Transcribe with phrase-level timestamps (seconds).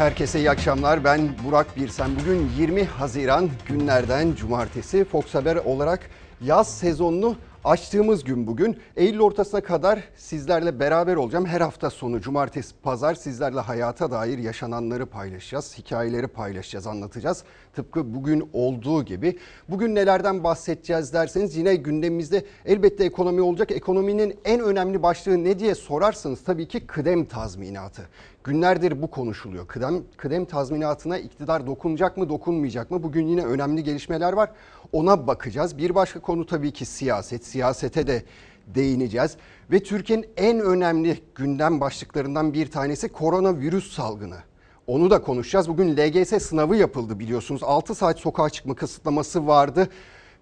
[0.00, 1.04] Herkese iyi akşamlar.
[1.04, 2.10] Ben Burak Birsen.
[2.20, 6.00] Bugün 20 Haziran günlerden cumartesi Fox Haber olarak
[6.40, 8.78] yaz sezonunu açtığımız gün bugün.
[8.96, 11.46] Eylül ortasına kadar sizlerle beraber olacağım.
[11.46, 15.78] Her hafta sonu cumartesi pazar sizlerle hayata dair yaşananları paylaşacağız.
[15.78, 17.44] Hikayeleri paylaşacağız, anlatacağız.
[17.74, 19.38] Tıpkı bugün olduğu gibi.
[19.68, 23.70] Bugün nelerden bahsedeceğiz derseniz yine gündemimizde elbette ekonomi olacak.
[23.70, 28.02] Ekonominin en önemli başlığı ne diye sorarsanız tabii ki kıdem tazminatı.
[28.44, 29.66] Günlerdir bu konuşuluyor.
[29.66, 33.02] Kıdem, kıdem tazminatına iktidar dokunacak mı dokunmayacak mı?
[33.02, 34.50] Bugün yine önemli gelişmeler var.
[34.92, 35.78] Ona bakacağız.
[35.78, 37.46] Bir başka konu tabii ki siyaset.
[37.46, 38.22] Siyasete de
[38.66, 39.36] değineceğiz.
[39.70, 44.38] Ve Türkiye'nin en önemli gündem başlıklarından bir tanesi koronavirüs salgını.
[44.86, 45.68] Onu da konuşacağız.
[45.68, 47.62] Bugün LGS sınavı yapıldı biliyorsunuz.
[47.62, 49.88] 6 saat sokağa çıkma kısıtlaması vardı.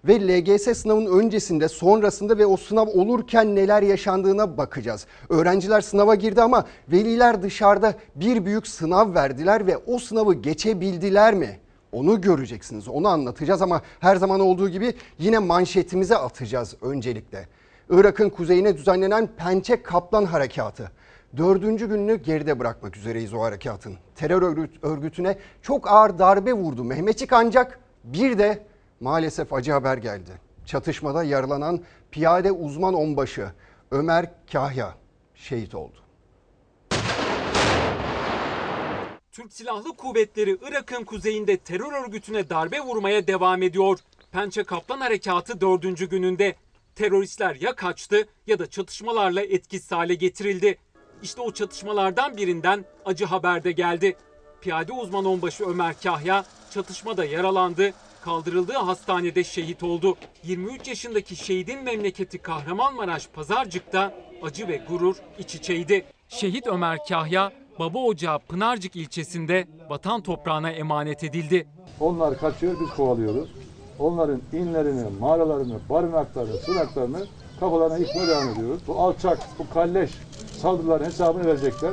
[0.05, 5.05] Ve LGS sınavının öncesinde, sonrasında ve o sınav olurken neler yaşandığına bakacağız.
[5.29, 11.59] Öğrenciler sınava girdi ama veliler dışarıda bir büyük sınav verdiler ve o sınavı geçebildiler mi?
[11.91, 17.47] Onu göreceksiniz, onu anlatacağız ama her zaman olduğu gibi yine manşetimize atacağız öncelikle.
[17.89, 20.91] Irak'ın kuzeyine düzenlenen Pençe Kaplan Harekatı.
[21.37, 23.97] Dördüncü gününü geride bırakmak üzereyiz o harekatın.
[24.15, 28.63] Terör örgütüne çok ağır darbe vurdu Mehmetçik ancak bir de
[28.99, 30.31] maalesef acı haber geldi.
[30.65, 33.51] Çatışmada yaralanan piyade uzman onbaşı
[33.91, 34.95] Ömer Kahya
[35.35, 35.97] şehit oldu.
[39.31, 43.99] Türk Silahlı Kuvvetleri Irak'ın kuzeyinde terör örgütüne darbe vurmaya devam ediyor.
[44.31, 46.55] Pençe Kaplan Harekatı dördüncü gününde
[46.95, 50.77] teröristler ya kaçtı ya da çatışmalarla etkisiz hale getirildi.
[51.23, 54.17] İşte o çatışmalardan birinden acı haber de geldi.
[54.61, 60.17] Piyade uzman onbaşı Ömer Kahya çatışmada yaralandı, kaldırıldığı hastanede şehit oldu.
[60.43, 66.05] 23 yaşındaki şehidin memleketi Kahramanmaraş Pazarcık'ta acı ve gurur iç içeydi.
[66.29, 71.67] Şehit Ömer Kahya baba ocağı Pınarcık ilçesinde vatan toprağına emanet edildi.
[71.99, 73.49] Onlar kaçıyor, biz kovalıyoruz.
[73.99, 77.25] Onların inlerini, mağaralarını, barınaklarını, sığınaklarını
[77.59, 78.81] kafalarına yıkmaya devam ediyoruz.
[78.87, 80.11] Bu alçak, bu kalleş
[80.61, 81.91] saldırıların hesabını verecekler.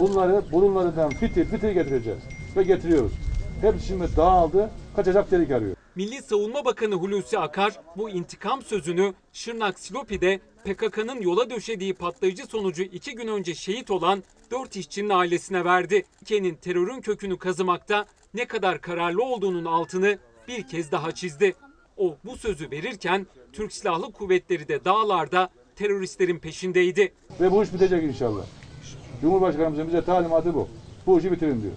[0.00, 2.22] Bunları burunlarından fitil fitil getireceğiz.
[2.56, 3.12] Ve getiriyoruz.
[3.60, 5.76] Hepsi şimdi dağıldı, kaçacak delik arıyor.
[5.94, 12.82] Milli Savunma Bakanı Hulusi Akar bu intikam sözünü Şırnak Silopi'de PKK'nın yola döşediği patlayıcı sonucu
[12.82, 16.04] iki gün önce şehit olan dört işçinin ailesine verdi.
[16.22, 20.18] Ülkenin terörün kökünü kazımakta ne kadar kararlı olduğunun altını
[20.48, 21.54] bir kez daha çizdi.
[21.96, 27.12] O bu sözü verirken Türk Silahlı Kuvvetleri de dağlarda teröristlerin peşindeydi.
[27.40, 28.44] Ve bu iş bitecek inşallah.
[29.20, 30.68] Cumhurbaşkanımızın bize talimatı bu.
[31.06, 31.72] Bu işi bitirin diyor.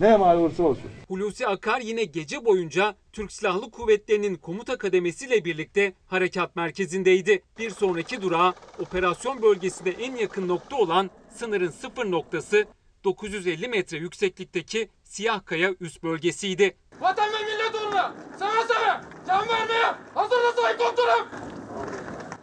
[0.00, 0.84] Ne mal olursa olsun.
[1.08, 7.42] Hulusi Akar yine gece boyunca Türk Silahlı Kuvvetleri'nin komuta kademesiyle birlikte harekat merkezindeydi.
[7.58, 12.64] Bir sonraki durağı operasyon bölgesine en yakın nokta olan sınırın sıfır noktası
[13.04, 16.76] 950 metre yükseklikteki Siyah Kaya üst bölgesiydi.
[17.00, 21.28] Vatan ve millet uğruna seve seve can vermeye hazırda sayın komutanım.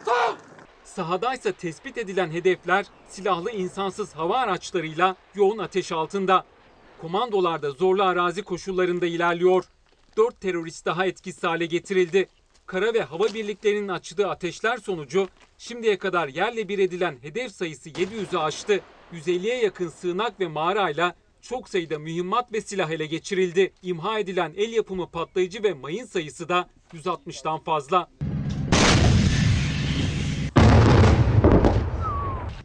[0.06, 0.35] Sağ ol.
[0.84, 6.45] Sahadaysa tespit edilen hedefler silahlı insansız hava araçlarıyla yoğun ateş altında.
[7.01, 9.66] Komandolar da zorlu arazi koşullarında ilerliyor.
[10.17, 12.29] Dört terörist daha etkisiz hale getirildi.
[12.66, 18.38] Kara ve hava birliklerinin açtığı ateşler sonucu şimdiye kadar yerle bir edilen hedef sayısı 700'ü
[18.38, 18.79] aştı.
[19.13, 23.73] 150'ye yakın sığınak ve mağarayla çok sayıda mühimmat ve silah ele geçirildi.
[23.84, 28.09] İmha edilen el yapımı patlayıcı ve mayın sayısı da 160'tan fazla.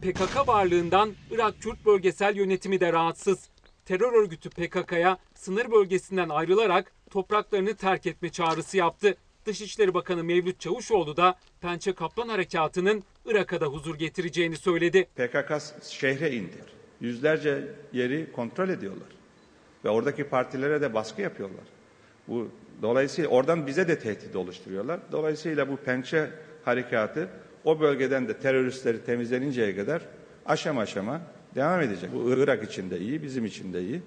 [0.02, 3.55] PKK varlığından Irak Kürt Bölgesel Yönetimi de rahatsız.
[3.86, 9.14] Terör örgütü PKK'ya sınır bölgesinden ayrılarak topraklarını terk etme çağrısı yaptı.
[9.44, 15.08] Dışişleri Bakanı Mevlüt Çavuşoğlu da Pençe Kaplan Harekatı'nın Irak'a da huzur getireceğini söyledi.
[15.16, 15.52] PKK
[15.82, 16.56] şehre indi.
[17.00, 19.08] Yüzlerce yeri kontrol ediyorlar.
[19.84, 21.64] Ve oradaki partilere de baskı yapıyorlar.
[22.28, 22.48] Bu
[22.82, 25.00] dolayısıyla oradan bize de tehdit oluşturuyorlar.
[25.12, 26.30] Dolayısıyla bu pençe
[26.64, 27.28] harekatı
[27.64, 30.02] o bölgeden de teröristleri temizleninceye kadar
[30.46, 31.20] aşama aşama
[31.56, 32.10] devam edecek.
[32.14, 34.02] Bu Irak için de iyi, bizim için de iyi.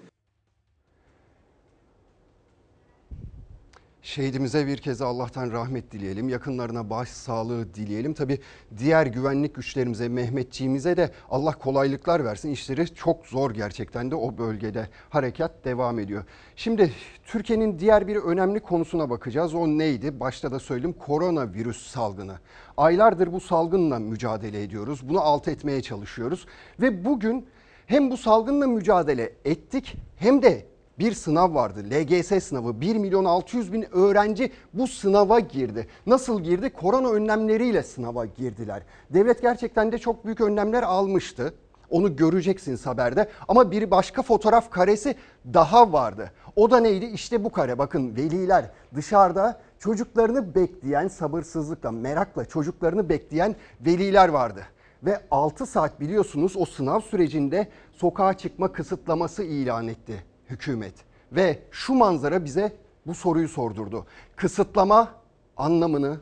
[4.09, 6.29] Şehidimize bir kez Allah'tan rahmet dileyelim.
[6.29, 8.13] Yakınlarına baş sağlığı dileyelim.
[8.13, 8.39] Tabi
[8.77, 12.51] diğer güvenlik güçlerimize, Mehmetçiğimize de Allah kolaylıklar versin.
[12.51, 14.89] İşleri çok zor gerçekten de o bölgede.
[15.09, 16.23] Harekat devam ediyor.
[16.55, 16.93] Şimdi
[17.25, 19.53] Türkiye'nin diğer bir önemli konusuna bakacağız.
[19.53, 20.19] O neydi?
[20.19, 22.35] Başta da söyleyeyim koronavirüs salgını.
[22.77, 25.09] Aylardır bu salgınla mücadele ediyoruz.
[25.09, 26.45] Bunu alt etmeye çalışıyoruz.
[26.81, 27.47] Ve bugün
[27.85, 30.65] hem bu salgınla mücadele ettik hem de
[30.99, 31.83] bir sınav vardı.
[31.91, 35.87] LGS sınavı 1 milyon 600 bin öğrenci bu sınava girdi.
[36.05, 36.69] Nasıl girdi?
[36.69, 38.83] Korona önlemleriyle sınava girdiler.
[39.09, 41.53] Devlet gerçekten de çok büyük önlemler almıştı.
[41.89, 43.29] Onu göreceksiniz haberde.
[43.47, 45.15] Ama bir başka fotoğraf karesi
[45.53, 46.31] daha vardı.
[46.55, 47.05] O da neydi?
[47.05, 47.77] İşte bu kare.
[47.77, 54.61] Bakın veliler dışarıda çocuklarını bekleyen sabırsızlıkla, merakla çocuklarını bekleyen veliler vardı.
[55.03, 60.93] Ve 6 saat biliyorsunuz o sınav sürecinde sokağa çıkma kısıtlaması ilan etti hükümet.
[61.31, 62.73] Ve şu manzara bize
[63.07, 64.05] bu soruyu sordurdu.
[64.35, 65.11] Kısıtlama
[65.57, 66.19] anlamını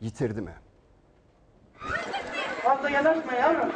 [0.00, 0.52] yitirdi mi?
[2.62, 3.72] Fazla yanaşma yavrum.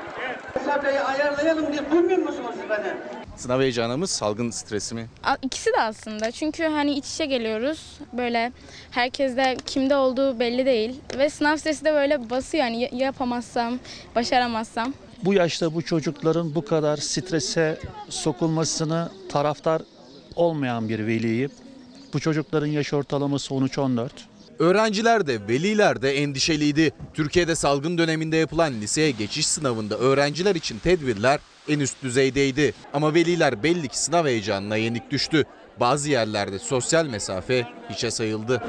[0.57, 2.95] Mesafeyi ayarlayalım diye duymuyor musunuz siz beni?
[3.37, 5.07] Sınav heyecanı mı, salgın stresi mi?
[5.43, 6.31] İkisi de aslında.
[6.31, 7.99] Çünkü hani iç içe geliyoruz.
[8.13, 8.53] Böyle
[8.91, 11.01] herkes de kimde olduğu belli değil.
[11.19, 12.65] Ve sınav stresi de böyle basıyor.
[12.65, 13.79] Yani ya- yapamazsam,
[14.17, 14.93] başaramazsam.
[15.25, 17.79] Bu yaşta bu çocukların bu kadar strese
[18.09, 19.83] sokulmasını taraftar
[20.37, 21.51] olmayan bir veliyim.
[22.13, 24.09] Bu çocukların yaş ortalaması 13-14.
[24.59, 26.93] Öğrenciler de veliler de endişeliydi.
[27.15, 32.75] Türkiye'de salgın döneminde yapılan liseye geçiş sınavında öğrenciler için tedbirler en üst düzeydeydi.
[32.93, 35.45] Ama veliler belli ki sınav heyecanına yenik düştü.
[35.81, 38.63] Bazı yerlerde sosyal mesafe hiçe sayıldı.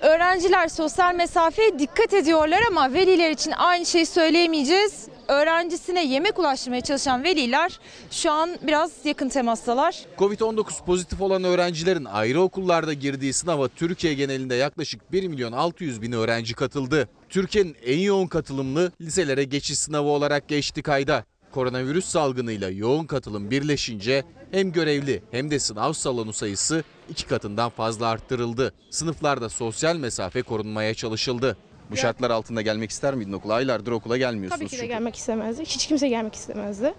[0.00, 5.08] Öğrenciler sosyal mesafeye dikkat ediyorlar ama veliler için aynı şeyi söyleyemeyeceğiz.
[5.28, 7.80] Öğrencisine yemek ulaştırmaya çalışan veliler
[8.10, 9.96] şu an biraz yakın temastalar.
[10.18, 16.12] Covid-19 pozitif olan öğrencilerin ayrı okullarda girdiği sınava Türkiye genelinde yaklaşık 1 milyon 600 bin
[16.12, 17.08] öğrenci katıldı.
[17.28, 21.24] Türkiye'nin en yoğun katılımlı liselere geçiş sınavı olarak geçti kayda.
[21.52, 28.06] Koronavirüs salgınıyla yoğun katılım birleşince hem görevli hem de sınav salonu sayısı iki katından fazla
[28.06, 28.72] arttırıldı.
[28.90, 31.56] Sınıflarda sosyal mesafe korunmaya çalışıldı.
[31.90, 33.54] Bu şartlar altında gelmek ister miydin okula?
[33.54, 34.88] Aylardır okula gelmiyorsunuz Tabii ki de çünkü.
[34.88, 35.62] gelmek istemezdi.
[35.64, 36.94] Hiç kimse gelmek istemezdi.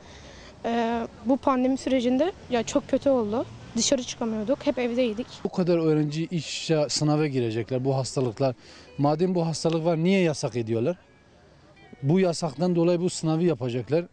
[0.66, 3.46] Ee, bu pandemi sürecinde ya çok kötü oldu.
[3.78, 4.66] Dışarı çıkamıyorduk.
[4.66, 5.28] Hep evdeydik.
[5.44, 8.56] Bu kadar öğrenci iş sınava girecekler bu hastalıklar.
[8.98, 10.98] Madem bu hastalık var niye yasak ediyorlar?
[12.04, 14.06] Bu yasaktan dolayı bu sınavı yapacaklar.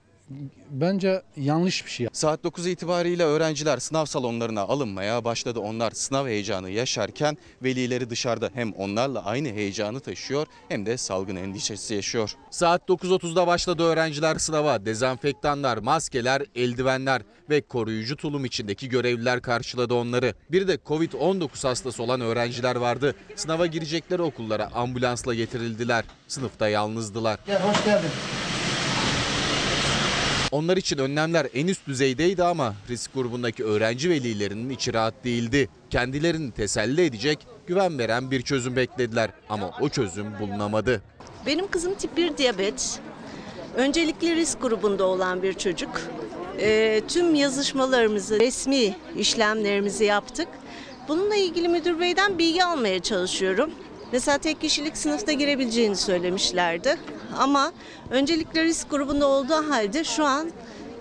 [0.70, 2.08] Bence yanlış bir şey.
[2.12, 5.60] Saat 9 itibariyle öğrenciler sınav salonlarına alınmaya başladı.
[5.60, 11.94] Onlar sınav heyecanı yaşarken velileri dışarıda hem onlarla aynı heyecanı taşıyor hem de salgın endişesi
[11.94, 12.34] yaşıyor.
[12.50, 14.84] Saat 9.30'da başladı öğrenciler sınava.
[14.84, 20.34] Dezenfektanlar, maskeler, eldivenler ve koruyucu tulum içindeki görevliler karşıladı onları.
[20.50, 23.14] Bir de Covid-19 hastası olan öğrenciler vardı.
[23.36, 26.04] Sınava girecekleri okullara ambulansla getirildiler.
[26.28, 27.38] Sınıfta yalnızdılar.
[27.46, 28.10] Gel hoş geldin.
[30.52, 35.68] Onlar için önlemler en üst düzeydeydi ama risk grubundaki öğrenci velilerinin içi rahat değildi.
[35.90, 41.02] Kendilerini teselli edecek, güven veren bir çözüm beklediler ama o çözüm bulunamadı.
[41.46, 43.00] Benim kızım tip 1 diyabet.
[43.76, 45.90] Öncelikli risk grubunda olan bir çocuk.
[46.60, 50.48] Ee, tüm yazışmalarımızı, resmi işlemlerimizi yaptık.
[51.08, 53.70] Bununla ilgili müdür beyden bilgi almaya çalışıyorum.
[54.12, 56.96] Mesela tek kişilik sınıfta girebileceğini söylemişlerdi.
[57.38, 57.72] Ama
[58.10, 60.50] öncelikle risk grubunda olduğu halde şu an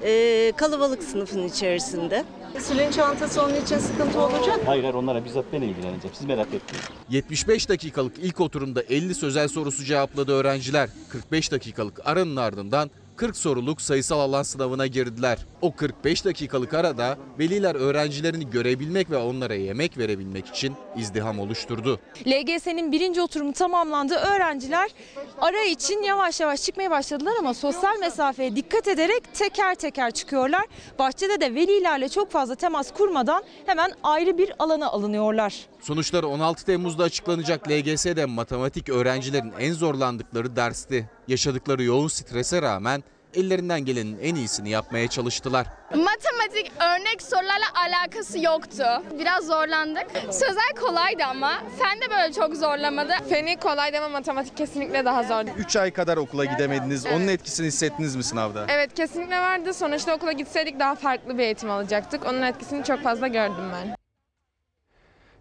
[0.03, 2.25] e, kalabalık sınıfın içerisinde.
[2.55, 4.59] İnsülin çantası onun için sıkıntı olacak.
[4.65, 6.15] Hayır hayır onlara bizzat ben ilgileneceğim.
[6.15, 6.83] Siz merak etmeyin.
[7.09, 10.89] 75 dakikalık ilk oturumda 50 sözel sorusu cevapladı öğrenciler.
[11.09, 12.89] 45 dakikalık aranın ardından
[13.19, 15.37] 40 soruluk sayısal alan sınavına girdiler.
[15.61, 21.99] O 45 dakikalık arada veliler öğrencilerini görebilmek ve onlara yemek verebilmek için izdiham oluşturdu.
[22.27, 24.15] LGS'nin birinci oturumu tamamlandı.
[24.15, 24.91] Öğrenciler
[25.37, 30.65] ara için yavaş yavaş çıkmaya başladılar ama sosyal mesafeye dikkat ederek teker teker çıkıyorlar.
[30.99, 35.55] Bahçede de velilerle çok fazla temas kurmadan hemen ayrı bir alana alınıyorlar.
[35.81, 41.09] Sonuçları 16 Temmuz'da açıklanacak LGS'de matematik öğrencilerin en zorlandıkları dersti.
[41.27, 45.67] Yaşadıkları yoğun strese rağmen ellerinden gelenin en iyisini yapmaya çalıştılar.
[45.89, 48.83] Matematik örnek sorularla alakası yoktu.
[49.19, 50.07] Biraz zorlandık.
[50.31, 53.13] Sözel kolaydı ama fen de böyle çok zorlamadı.
[53.29, 55.49] Feni kolaydı ama matematik kesinlikle daha zordu.
[55.57, 57.05] 3 ay kadar okula gidemediniz.
[57.05, 58.65] Onun etkisini hissettiniz mi sınavda?
[58.69, 59.73] Evet kesinlikle vardı.
[59.73, 62.25] Sonuçta okula gitseydik daha farklı bir eğitim alacaktık.
[62.25, 63.95] Onun etkisini çok fazla gördüm ben.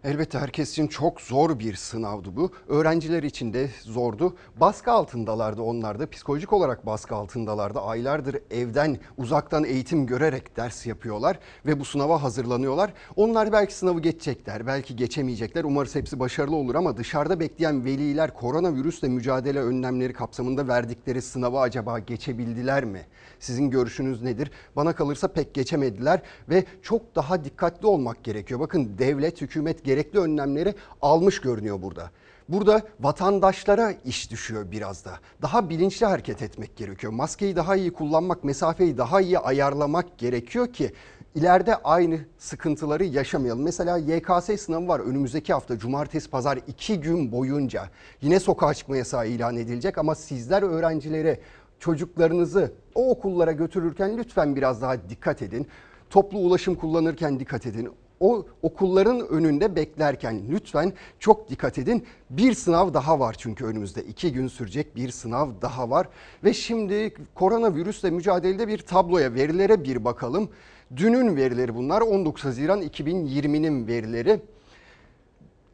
[0.03, 2.51] Elbette herkes için çok zor bir sınavdı bu.
[2.67, 4.35] Öğrenciler için de zordu.
[4.55, 6.09] Baskı altındalardı onlar da.
[6.09, 7.79] Psikolojik olarak baskı altındalardı.
[7.79, 12.93] Aylardır evden uzaktan eğitim görerek ders yapıyorlar ve bu sınava hazırlanıyorlar.
[13.15, 15.63] Onlar belki sınavı geçecekler, belki geçemeyecekler.
[15.63, 21.99] Umarız hepsi başarılı olur ama dışarıda bekleyen veliler koronavirüsle mücadele önlemleri kapsamında verdikleri sınavı acaba
[21.99, 23.01] geçebildiler mi?
[23.39, 24.51] Sizin görüşünüz nedir?
[24.75, 28.59] Bana kalırsa pek geçemediler ve çok daha dikkatli olmak gerekiyor.
[28.59, 32.09] Bakın devlet, hükümet gerekli önlemleri almış görünüyor burada.
[32.49, 35.11] Burada vatandaşlara iş düşüyor biraz da.
[35.41, 37.13] Daha bilinçli hareket etmek gerekiyor.
[37.13, 40.93] Maskeyi daha iyi kullanmak, mesafeyi daha iyi ayarlamak gerekiyor ki
[41.35, 43.63] ileride aynı sıkıntıları yaşamayalım.
[43.63, 47.89] Mesela YKS sınavı var önümüzdeki hafta cumartesi pazar iki gün boyunca
[48.21, 51.39] yine sokağa çıkma yasağı ilan edilecek ama sizler öğrencilere
[51.79, 55.67] çocuklarınızı o okullara götürürken lütfen biraz daha dikkat edin.
[56.09, 57.89] Toplu ulaşım kullanırken dikkat edin.
[58.19, 62.05] O okulların önünde beklerken lütfen çok dikkat edin.
[62.29, 64.03] Bir sınav daha var çünkü önümüzde.
[64.03, 66.07] iki gün sürecek bir sınav daha var.
[66.43, 70.49] Ve şimdi koronavirüsle mücadelede bir tabloya, verilere bir bakalım.
[70.95, 72.01] Dünün verileri bunlar.
[72.01, 74.41] 19 Haziran 2020'nin verileri.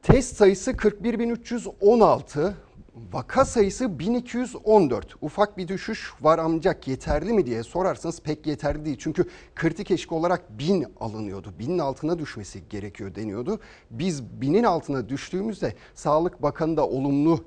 [0.04, 2.54] Test sayısı 41.316,
[3.14, 5.16] vaka sayısı 1214.
[5.22, 8.98] Ufak bir düşüş var ancak yeterli mi diye sorarsanız pek yeterli değil.
[9.00, 9.26] Çünkü
[9.56, 11.54] kritik eşik olarak 1000 alınıyordu.
[11.60, 13.60] 1000'in altına düşmesi gerekiyor deniyordu.
[13.92, 17.46] Biz 1000'in altına düştüğümüzde Sağlık Bakanı da olumlu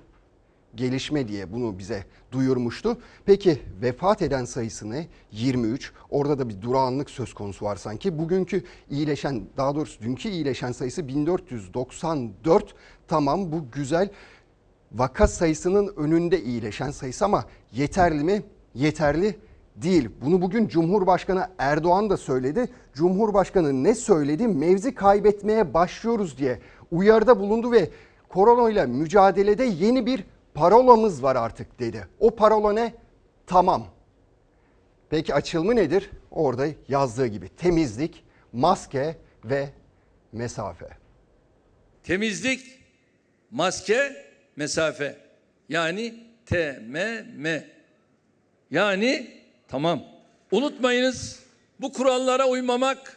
[0.74, 2.98] gelişme diye bunu bize duyurmuştu.
[3.24, 5.06] Peki vefat eden sayısı ne?
[5.32, 5.92] 23.
[6.10, 8.18] Orada da bir durağanlık söz konusu var sanki.
[8.18, 12.74] Bugünkü iyileşen daha doğrusu dünkü iyileşen sayısı 1494.
[13.08, 14.10] Tamam bu güzel.
[14.92, 18.42] Vaka sayısının önünde iyileşen sayısı ama yeterli mi?
[18.74, 19.38] Yeterli
[19.76, 20.08] değil.
[20.24, 22.68] Bunu bugün Cumhurbaşkanı Erdoğan da söyledi.
[22.94, 24.48] Cumhurbaşkanı ne söyledi?
[24.48, 26.58] Mevzi kaybetmeye başlıyoruz diye
[26.90, 27.90] uyarıda bulundu ve
[28.28, 32.08] koronayla mücadelede yeni bir parolamız var artık dedi.
[32.20, 32.94] O parola ne?
[33.46, 33.86] Tamam.
[35.10, 36.10] Peki açılımı nedir?
[36.30, 39.68] Orada yazdığı gibi temizlik, maske ve
[40.32, 40.88] mesafe.
[42.02, 42.80] Temizlik,
[43.50, 44.27] maske,
[44.58, 45.16] mesafe.
[45.68, 46.14] Yani
[46.46, 47.46] TMM.
[48.70, 49.30] Yani
[49.68, 50.02] tamam.
[50.50, 51.40] Unutmayınız
[51.80, 53.16] bu kurallara uymamak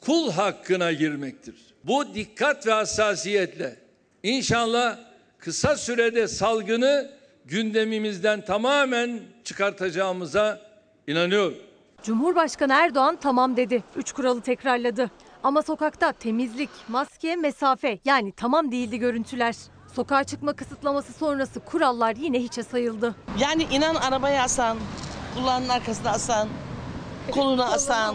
[0.00, 1.54] kul hakkına girmektir.
[1.84, 3.76] Bu dikkat ve hassasiyetle
[4.22, 4.98] inşallah
[5.38, 7.10] kısa sürede salgını
[7.44, 10.60] gündemimizden tamamen çıkartacağımıza
[11.06, 11.58] inanıyorum.
[12.02, 13.82] Cumhurbaşkanı Erdoğan tamam dedi.
[13.96, 15.10] Üç kuralı tekrarladı.
[15.42, 19.54] Ama sokakta temizlik, maske, mesafe yani tamam değildi görüntüler.
[19.96, 23.14] Sokağa çıkma kısıtlaması sonrası kurallar yine hiçe sayıldı.
[23.38, 24.76] Yani inan arabaya asan,
[25.34, 26.48] kulağının arkasına asan,
[27.30, 28.14] koluna asan.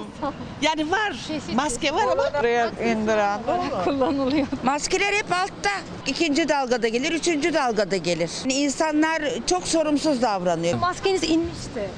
[0.62, 1.16] Yani var.
[1.56, 2.24] Maske var ama.
[2.40, 3.40] Buraya indiren
[3.84, 4.48] kullanılıyor.
[4.64, 5.70] Maskeler hep altta.
[6.08, 8.32] İkinci dalgada gelir, üçüncü dalgada gelir.
[8.50, 10.80] İnsanlar çok sorumsuz davranıyor.
[10.80, 11.90] Maskeniz inmişti.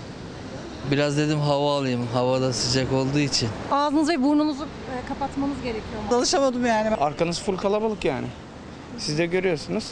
[0.91, 2.07] Biraz dedim hava alayım.
[2.13, 3.49] Havada sıcak olduğu için.
[3.71, 6.01] Ağzınızı ve burnunuzu e, kapatmanız gerekiyor.
[6.11, 6.95] Alışamadım yani.
[6.95, 8.27] Arkanız full kalabalık yani.
[8.97, 9.91] Siz de görüyorsunuz.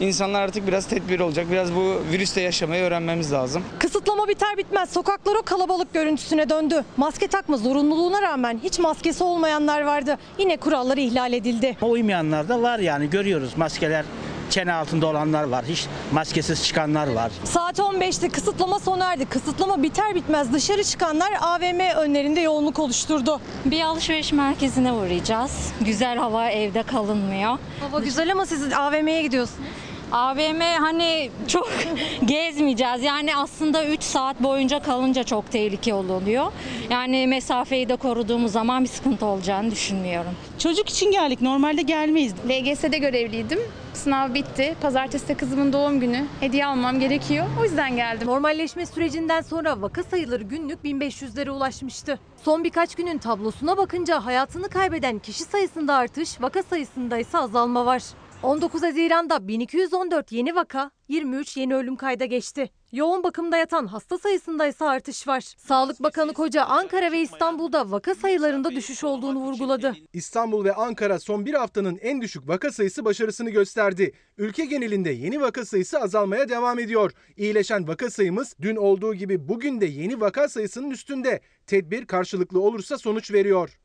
[0.00, 1.46] İnsanlar artık biraz tedbir olacak.
[1.50, 3.62] Biraz bu virüste yaşamayı öğrenmemiz lazım.
[3.78, 6.84] Kısıtlama biter bitmez sokaklar o kalabalık görüntüsüne döndü.
[6.96, 10.18] Maske takma zorunluluğuna rağmen hiç maskesi olmayanlar vardı.
[10.38, 11.76] Yine kuralları ihlal edildi.
[11.82, 14.04] Uymayanlar da var yani görüyoruz maskeler
[14.50, 15.64] çene altında olanlar var.
[15.64, 17.30] Hiç maskesiz çıkanlar var.
[17.44, 19.26] Saat 15'te kısıtlama sona erdi.
[19.26, 23.40] Kısıtlama biter bitmez dışarı çıkanlar AVM önlerinde yoğunluk oluşturdu.
[23.64, 25.72] Bir alışveriş merkezine uğrayacağız.
[25.80, 27.58] Güzel hava evde kalınmıyor.
[27.80, 29.68] Hava güzel ama siz AVM'ye gidiyorsunuz.
[30.12, 31.68] AVM hani çok
[32.24, 33.02] gezmeyeceğiz.
[33.02, 36.52] Yani aslında 3 saat boyunca kalınca çok tehlike oluyor.
[36.90, 40.30] Yani mesafeyi de koruduğumuz zaman bir sıkıntı olacağını düşünmüyorum.
[40.58, 41.40] Çocuk için geldik.
[41.42, 42.34] Normalde gelmeyiz.
[42.48, 43.58] LGS'de görevliydim.
[43.94, 44.74] Sınav bitti.
[44.82, 46.24] Pazartesi de kızımın doğum günü.
[46.40, 47.46] Hediye almam gerekiyor.
[47.60, 48.28] O yüzden geldim.
[48.28, 52.18] Normalleşme sürecinden sonra vaka sayıları günlük 1500'lere ulaşmıştı.
[52.44, 58.02] Son birkaç günün tablosuna bakınca hayatını kaybeden kişi sayısında artış, vaka sayısında ise azalma var.
[58.42, 62.70] 19 Haziran'da 1214 yeni vaka, 23 yeni ölüm kayda geçti.
[62.92, 65.40] Yoğun bakımda yatan hasta sayısında ise artış var.
[65.40, 69.96] Sağlık Bakanı Koca Ankara ve İstanbul'da vaka sayılarında düşüş olduğunu vurguladı.
[70.12, 74.12] İstanbul ve Ankara son bir haftanın en düşük vaka sayısı başarısını gösterdi.
[74.38, 77.12] Ülke genelinde yeni vaka sayısı azalmaya devam ediyor.
[77.36, 81.40] İyileşen vaka sayımız dün olduğu gibi bugün de yeni vaka sayısının üstünde.
[81.66, 83.80] Tedbir karşılıklı olursa sonuç veriyor.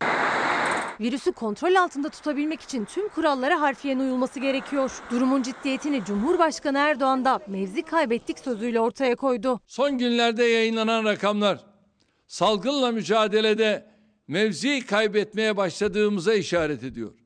[1.01, 4.91] Virüsü kontrol altında tutabilmek için tüm kurallara harfiyen uyulması gerekiyor.
[5.11, 9.59] Durumun ciddiyetini Cumhurbaşkanı Erdoğan da mevzi kaybettik sözüyle ortaya koydu.
[9.67, 11.59] Son günlerde yayınlanan rakamlar
[12.27, 13.87] salgınla mücadelede
[14.27, 17.20] mevzi kaybetmeye başladığımıza işaret ediyor.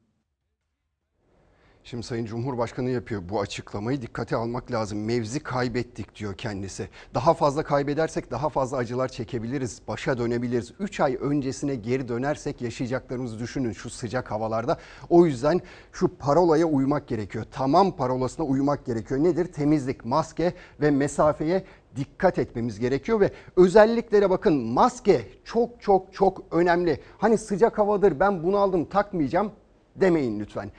[1.88, 5.06] Şimdi Sayın Cumhurbaşkanı yapıyor bu açıklamayı dikkate almak lazım.
[5.06, 6.90] Mevzi kaybettik diyor kendisi.
[7.14, 10.74] Daha fazla kaybedersek daha fazla acılar çekebiliriz, başa dönebiliriz.
[10.80, 14.78] 3 ay öncesine geri dönersek yaşayacaklarımızı düşünün şu sıcak havalarda.
[15.10, 15.62] O yüzden
[15.92, 17.46] şu parolaya uymak gerekiyor.
[17.52, 19.24] Tamam parolasına uymak gerekiyor.
[19.24, 19.46] Nedir?
[19.46, 21.64] Temizlik, maske ve mesafeye
[21.96, 27.00] dikkat etmemiz gerekiyor ve özelliklere bakın maske çok çok çok önemli.
[27.18, 29.52] Hani sıcak havadır ben bunu aldım takmayacağım
[29.96, 30.72] demeyin lütfen.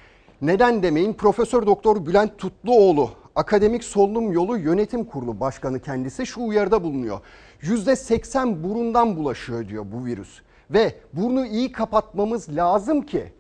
[0.43, 1.12] Neden demeyin?
[1.12, 7.21] Profesör Doktor Bülent Tutluoğlu Akademik Solunum Yolu Yönetim Kurulu Başkanı kendisi şu uyarıda bulunuyor.
[7.62, 10.40] %80 burundan bulaşıyor diyor bu virüs.
[10.71, 13.33] Ve burnu iyi kapatmamız lazım ki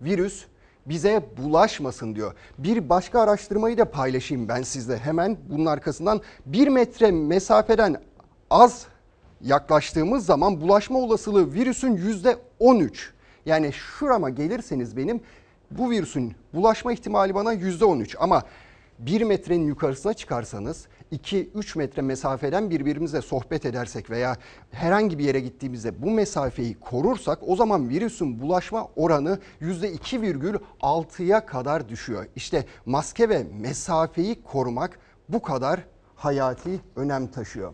[0.00, 0.44] virüs
[0.86, 2.34] bize bulaşmasın diyor.
[2.58, 6.20] Bir başka araştırmayı da paylaşayım ben sizle hemen bunun arkasından.
[6.46, 7.96] Bir metre mesafeden
[8.50, 8.86] az
[9.40, 13.12] yaklaştığımız zaman bulaşma olasılığı virüsün yüzde 13.
[13.46, 15.20] Yani şurama gelirseniz benim
[15.70, 18.42] bu virüsün bulaşma ihtimali bana yüzde 13 ama
[18.98, 24.36] 1 metrenin yukarısına çıkarsanız 2-3 metre mesafeden birbirimizle sohbet edersek veya
[24.70, 32.26] herhangi bir yere gittiğimizde bu mesafeyi korursak o zaman virüsün bulaşma oranı %2,6'ya kadar düşüyor.
[32.36, 35.80] İşte maske ve mesafeyi korumak bu kadar
[36.14, 37.72] hayati önem taşıyor.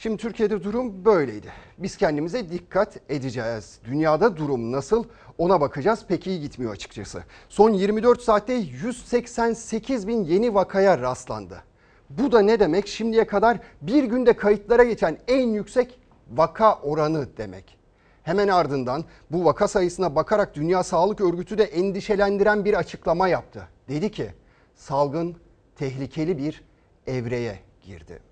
[0.00, 1.52] Şimdi Türkiye'de durum böyleydi.
[1.78, 3.78] Biz kendimize dikkat edeceğiz.
[3.84, 5.04] Dünyada durum nasıl
[5.38, 6.04] ona bakacağız.
[6.08, 7.22] Pek iyi gitmiyor açıkçası.
[7.48, 11.62] Son 24 saatte 188 bin yeni vakaya rastlandı.
[12.10, 12.88] Bu da ne demek?
[12.88, 16.00] Şimdiye kadar bir günde kayıtlara geçen en yüksek
[16.30, 17.78] vaka oranı demek.
[18.22, 23.68] Hemen ardından bu vaka sayısına bakarak Dünya Sağlık Örgütü de endişelendiren bir açıklama yaptı.
[23.88, 24.30] Dedi ki
[24.74, 25.36] salgın
[25.76, 26.62] tehlikeli bir
[27.06, 28.27] evreye girdi.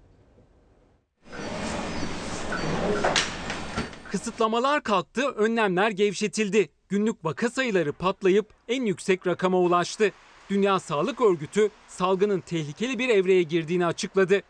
[4.10, 6.68] Kısıtlamalar kalktı, önlemler gevşetildi.
[6.88, 10.12] Günlük vaka sayıları patlayıp en yüksek rakama ulaştı.
[10.50, 14.42] Dünya Sağlık Örgütü salgının tehlikeli bir evreye girdiğini açıkladı.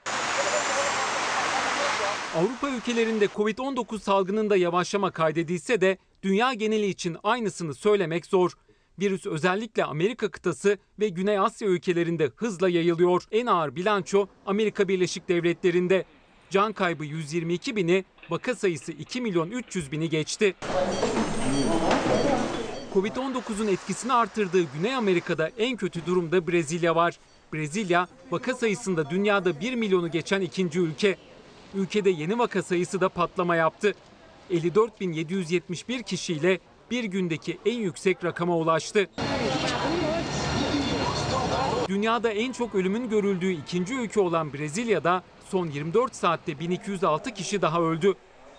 [2.36, 8.52] Avrupa ülkelerinde Covid-19 salgınında yavaşlama kaydedilse de dünya geneli için aynısını söylemek zor.
[9.00, 13.22] Virüs özellikle Amerika kıtası ve Güney Asya ülkelerinde hızla yayılıyor.
[13.32, 16.04] En ağır bilanço Amerika Birleşik Devletleri'nde.
[16.50, 20.54] Can kaybı 122 bini, vaka sayısı 2 milyon 300 bini geçti.
[22.94, 27.18] Covid-19'un etkisini artırdığı Güney Amerika'da en kötü durumda Brezilya var.
[27.54, 31.16] Brezilya vaka sayısında dünyada 1 milyonu geçen ikinci ülke.
[31.74, 33.94] Ülkede yeni vaka sayısı da patlama yaptı.
[34.50, 36.58] 54.771 kişiyle
[36.90, 39.08] bir gündeki en yüksek rakama ulaştı.
[41.88, 47.80] Dünyada en çok ölümün görüldüğü ikinci ülke olan Brezilya'da son 24 saatte 1206 kişi daha
[47.80, 48.14] öldü.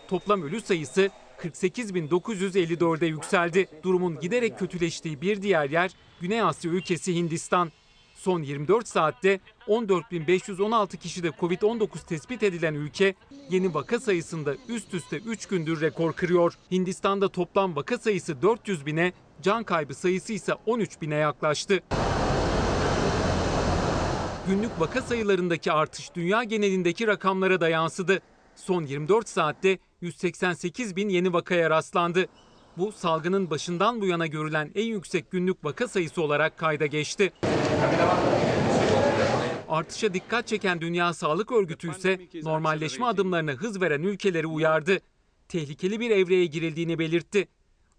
[0.08, 3.67] Toplam ölü sayısı 48.954'e yükseldi.
[3.84, 7.71] Durumun giderek kötüleştiği bir diğer yer Güney Asya ülkesi Hindistan.
[8.15, 13.15] Son 24 saatte 14.516 kişide Covid-19 tespit edilen ülke
[13.50, 16.54] yeni vaka sayısında üst üste 3 gündür rekor kırıyor.
[16.71, 21.80] Hindistan'da toplam vaka sayısı 400 bine, can kaybı sayısı ise 13 bine yaklaştı.
[24.47, 28.19] Günlük vaka sayılarındaki artış dünya genelindeki rakamlara da yansıdı.
[28.55, 32.25] Son 24 saatte 188 bin yeni vakaya rastlandı.
[32.77, 37.33] Bu salgının başından bu yana görülen en yüksek günlük vaka sayısı olarak kayda geçti.
[39.69, 44.99] Artışa dikkat çeken Dünya Sağlık Örgütü ise normalleşme adımlarına hız veren ülkeleri uyardı.
[45.49, 47.47] Tehlikeli bir evreye girildiğini belirtti.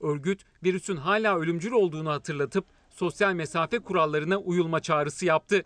[0.00, 5.64] Örgüt virüsün hala ölümcül olduğunu hatırlatıp sosyal mesafe kurallarına uyulma çağrısı yaptı.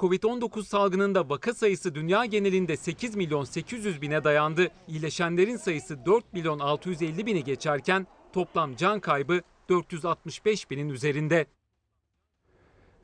[0.00, 4.68] Covid-19 salgınında vaka sayısı dünya genelinde 8 milyon 800 bine dayandı.
[4.88, 11.46] İyileşenlerin sayısı 4 milyon 650 bini geçerken toplam can kaybı 465 binin üzerinde.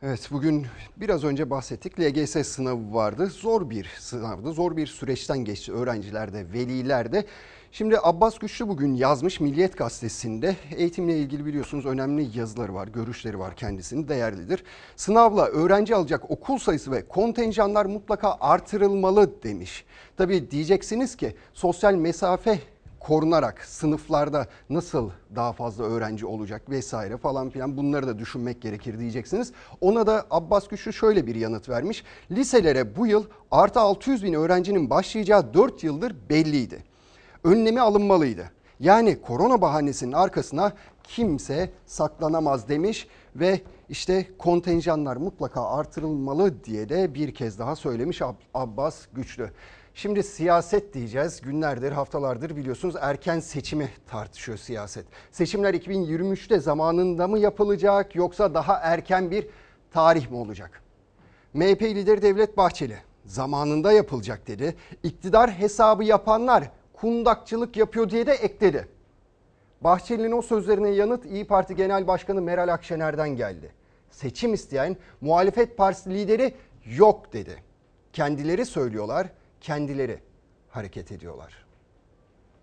[0.02, 3.26] Evet bugün biraz önce bahsettik LGS sınavı vardı.
[3.26, 4.52] Zor bir sınavdı.
[4.52, 7.26] Zor bir süreçten geçti öğrenciler de veliler de.
[7.72, 13.56] Şimdi Abbas Güçlü bugün yazmış Milliyet Gazetesi'nde eğitimle ilgili biliyorsunuz önemli yazıları var, görüşleri var
[13.56, 14.64] kendisinin değerlidir.
[14.96, 19.84] Sınavla öğrenci alacak okul sayısı ve kontenjanlar mutlaka artırılmalı demiş.
[20.16, 22.58] Tabii diyeceksiniz ki sosyal mesafe
[23.00, 29.52] korunarak sınıflarda nasıl daha fazla öğrenci olacak vesaire falan filan bunları da düşünmek gerekir diyeceksiniz.
[29.80, 32.04] Ona da Abbas Güçlü şöyle bir yanıt vermiş.
[32.30, 36.95] Liselere bu yıl artı 600 bin öğrencinin başlayacağı 4 yıldır belliydi.
[37.46, 38.50] Önlemi alınmalıydı.
[38.80, 40.72] Yani korona bahanesinin arkasına
[41.04, 48.22] kimse saklanamaz demiş ve işte kontenjanlar mutlaka artırılmalı diye de bir kez daha söylemiş
[48.54, 49.50] Abbas Güçlü.
[49.94, 51.40] Şimdi siyaset diyeceğiz.
[51.40, 55.06] Günlerdir, haftalardır biliyorsunuz erken seçimi tartışıyor siyaset.
[55.30, 59.46] Seçimler 2023'te zamanında mı yapılacak yoksa daha erken bir
[59.92, 60.82] tarih mi olacak?
[61.54, 64.76] MHP lideri Devlet Bahçeli zamanında yapılacak dedi.
[65.02, 68.88] İktidar hesabı yapanlar kundakçılık yapıyor diye de ekledi.
[69.80, 73.72] Bahçeli'nin o sözlerine yanıt İyi Parti Genel Başkanı Meral Akşener'den geldi.
[74.10, 76.54] Seçim isteyen muhalefet partisi lideri
[76.96, 77.62] yok dedi.
[78.12, 79.26] Kendileri söylüyorlar,
[79.60, 80.18] kendileri
[80.68, 81.66] hareket ediyorlar.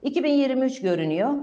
[0.02, 1.34] 2023 görünüyor.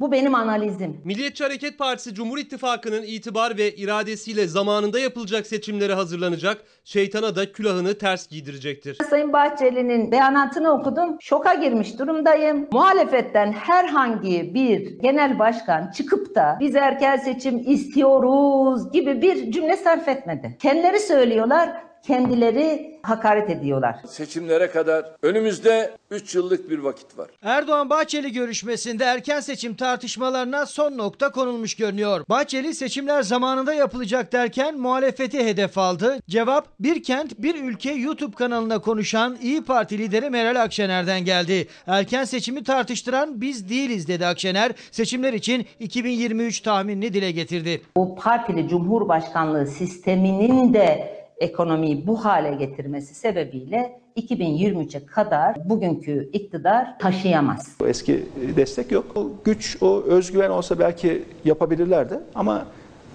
[0.00, 1.00] Bu benim analizim.
[1.04, 7.98] Milliyetçi Hareket Partisi Cumhur İttifakı'nın itibar ve iradesiyle zamanında yapılacak seçimlere hazırlanacak, şeytana da külahını
[7.98, 8.98] ters giydirecektir.
[9.10, 11.16] Sayın Bahçeli'nin beyanatını okudum.
[11.20, 12.68] Şoka girmiş durumdayım.
[12.72, 20.08] Muhalefetten herhangi bir genel başkan çıkıp da biz erken seçim istiyoruz gibi bir cümle sarf
[20.08, 20.56] etmedi.
[20.62, 23.96] Kendileri söylüyorlar, kendileri hakaret ediyorlar.
[24.06, 27.28] Seçimlere kadar önümüzde 3 yıllık bir vakit var.
[27.42, 32.24] Erdoğan-Bahçeli görüşmesinde erken seçim tartışmalarına son nokta konulmuş görünüyor.
[32.28, 36.18] Bahçeli seçimler zamanında yapılacak derken muhalefeti hedef aldı.
[36.28, 41.68] Cevap Bir Kent Bir Ülke YouTube kanalına konuşan İyi Parti lideri Meral Akşener'den geldi.
[41.86, 44.72] Erken seçimi tartıştıran biz değiliz dedi Akşener.
[44.90, 47.82] Seçimler için 2023 tahminini dile getirdi.
[47.96, 57.76] Bu partili cumhurbaşkanlığı sisteminin de ekonomiyi bu hale getirmesi sebebiyle 2023'e kadar bugünkü iktidar taşıyamaz.
[57.86, 58.26] Eski
[58.56, 59.04] destek yok.
[59.14, 62.64] O güç, o özgüven olsa belki yapabilirlerdi ama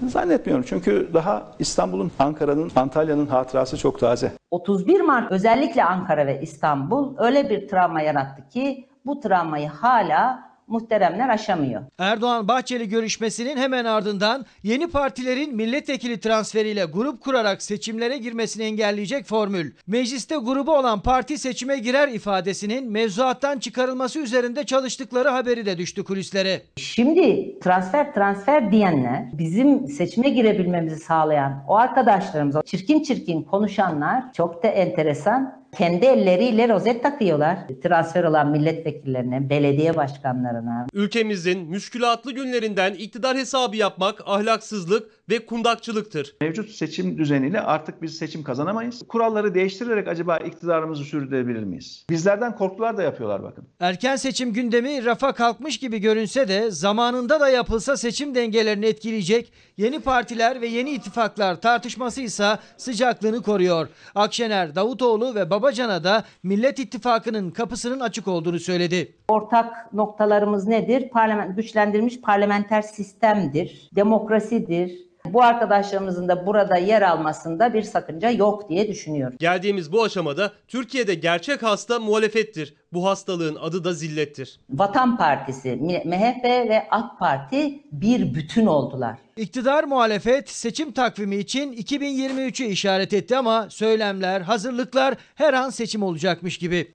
[0.07, 0.65] zannetmiyorum.
[0.67, 4.31] Çünkü daha İstanbul'un, Ankara'nın, Antalya'nın hatırası çok taze.
[4.51, 11.29] 31 Mart özellikle Ankara ve İstanbul öyle bir travma yarattı ki bu travmayı hala muhteremler
[11.29, 11.81] aşamıyor.
[11.97, 19.71] Erdoğan-Bahçeli görüşmesinin hemen ardından yeni partilerin milletvekili transferiyle grup kurarak seçimlere girmesini engelleyecek formül.
[19.87, 26.61] Mecliste grubu olan parti seçime girer ifadesinin mevzuattan çıkarılması üzerinde çalıştıkları haberi de düştü kulislere.
[26.77, 34.63] Şimdi transfer transfer diyenler bizim seçime girebilmemizi sağlayan o arkadaşlarımız, o çirkin çirkin konuşanlar çok
[34.63, 37.57] da enteresan kendi elleriyle rozet takıyorlar.
[37.83, 40.87] Transfer olan milletvekillerine, belediye başkanlarına.
[40.93, 46.35] Ülkemizin müşkülatlı günlerinden iktidar hesabı yapmak ahlaksızlık ve kundakçılıktır.
[46.41, 49.03] Mevcut seçim düzeniyle artık biz seçim kazanamayız.
[49.07, 52.05] Kuralları değiştirerek acaba iktidarımızı sürdürebilir miyiz?
[52.09, 53.67] Bizlerden korktular da yapıyorlar bakın.
[53.79, 59.99] Erken seçim gündemi rafa kalkmış gibi görünse de zamanında da yapılsa seçim dengelerini etkileyecek yeni
[59.99, 63.87] partiler ve yeni ittifaklar tartışması ise sıcaklığını koruyor.
[64.15, 69.15] Akşener, Davutoğlu ve Babacan'a da Millet İttifakı'nın kapısının açık olduğunu söyledi.
[69.27, 71.09] Ortak noktalarımız nedir?
[71.09, 74.91] Parlament, güçlendirilmiş parlamenter sistemdir, demokrasidir.
[75.33, 79.37] Bu arkadaşlarımızın da burada yer almasında bir sakınca yok diye düşünüyorum.
[79.39, 82.75] Geldiğimiz bu aşamada Türkiye'de gerçek hasta muhalefettir.
[82.93, 84.59] Bu hastalığın adı da zillettir.
[84.69, 89.17] Vatan Partisi, MHP ve AK Parti bir bütün oldular.
[89.37, 96.57] İktidar muhalefet seçim takvimi için 2023'ü işaret etti ama söylemler, hazırlıklar her an seçim olacakmış
[96.57, 96.93] gibi.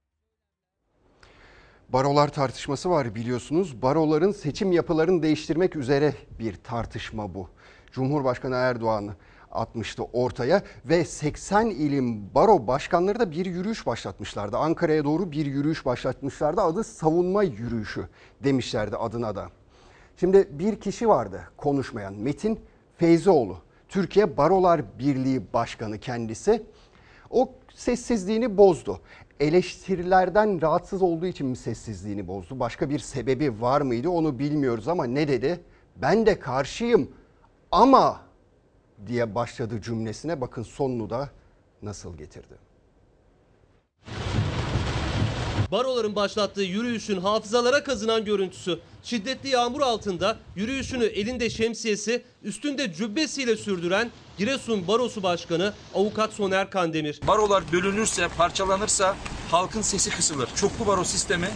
[1.89, 3.83] Barolar tartışması var biliyorsunuz.
[3.83, 7.49] Baroların seçim yapılarını değiştirmek üzere bir tartışma bu.
[7.93, 9.15] Cumhurbaşkanı Erdoğan
[9.53, 14.57] atmıştı ortaya ve 80 ilin baro başkanları da bir yürüyüş başlatmışlardı.
[14.57, 16.61] Ankara'ya doğru bir yürüyüş başlatmışlardı.
[16.61, 18.09] Adı savunma yürüyüşü
[18.45, 19.49] demişlerdi adına da.
[20.17, 22.61] Şimdi bir kişi vardı konuşmayan Metin
[22.97, 23.59] Feyzioğlu.
[23.89, 26.63] Türkiye Barolar Birliği Başkanı kendisi.
[27.31, 29.01] O sessizliğini bozdu.
[29.41, 32.61] Eleştirilerden rahatsız olduğu için mi sessizliğini bozdu?
[32.61, 35.61] Başka bir sebebi var mıydı onu bilmiyoruz ama ne dedi?
[35.97, 37.11] Ben de karşıyım
[37.73, 38.21] ama
[39.07, 41.31] diye başladı cümlesine bakın sonunu da
[41.83, 42.71] nasıl getirdi.
[45.73, 48.79] Baroların başlattığı yürüyüşün hafızalara kazınan görüntüsü.
[49.03, 57.21] Şiddetli yağmur altında yürüyüşünü elinde şemsiyesi, üstünde cübbesiyle sürdüren Giresun Barosu Başkanı Avukat Soner Kandemir.
[57.27, 59.17] Barolar bölünürse, parçalanırsa
[59.51, 60.49] halkın sesi kısılır.
[60.57, 61.49] Çoklu baro sistemi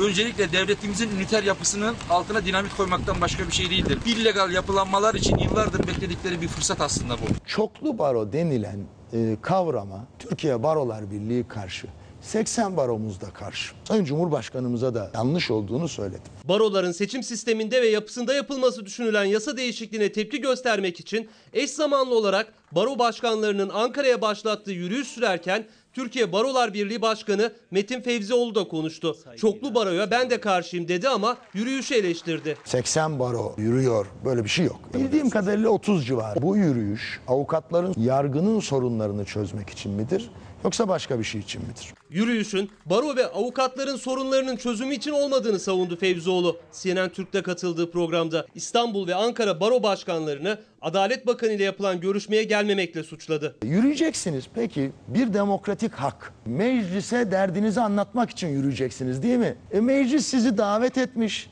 [0.00, 3.98] öncelikle devletimizin üniter yapısının altına dinamit koymaktan başka bir şey değildir.
[4.06, 7.46] İllegal yapılanmalar için yıllardır bekledikleri bir fırsat aslında bu.
[7.46, 8.80] Çoklu baro denilen
[9.12, 11.86] e, kavrama Türkiye Barolar Birliği karşı.
[12.20, 13.74] 80 baromuz da karşı.
[13.84, 16.22] Sayın Cumhurbaşkanımıza da yanlış olduğunu söyledim.
[16.44, 22.52] Baroların seçim sisteminde ve yapısında yapılması düşünülen yasa değişikliğine tepki göstermek için eş zamanlı olarak
[22.72, 29.16] baro başkanlarının Ankara'ya başlattığı yürüyüş sürerken Türkiye Barolar Birliği Başkanı Metin Fevzioğlu da konuştu.
[29.36, 32.56] Çoklu baroya ben de karşıyım dedi ama yürüyüşü eleştirdi.
[32.64, 34.06] 80 baro yürüyor.
[34.24, 34.80] Böyle bir şey yok.
[34.94, 36.42] Bildiğim kadarıyla 30 civarı.
[36.42, 40.30] Bu yürüyüş avukatların yargının sorunlarını çözmek için midir?
[40.64, 41.94] Yoksa başka bir şey için midir?
[42.10, 46.56] Yürüyüşün baro ve avukatların sorunlarının çözümü için olmadığını savundu Fevzioğlu.
[46.82, 53.02] CNN Türk'te katıldığı programda İstanbul ve Ankara baro başkanlarını Adalet Bakanı ile yapılan görüşmeye gelmemekle
[53.02, 53.56] suçladı.
[53.62, 54.44] Yürüyeceksiniz.
[54.54, 56.32] Peki bir demokratik hak.
[56.46, 59.56] Meclise derdinizi anlatmak için yürüyeceksiniz değil mi?
[59.72, 61.50] E meclis sizi davet etmiş.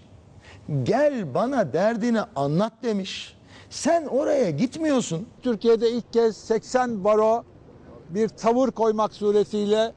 [0.83, 3.35] Gel bana derdini anlat demiş.
[3.71, 5.29] Sen oraya gitmiyorsun.
[5.43, 7.45] Türkiye'de ilk kez 80 baro
[8.09, 9.93] bir tavır koymak suretiyle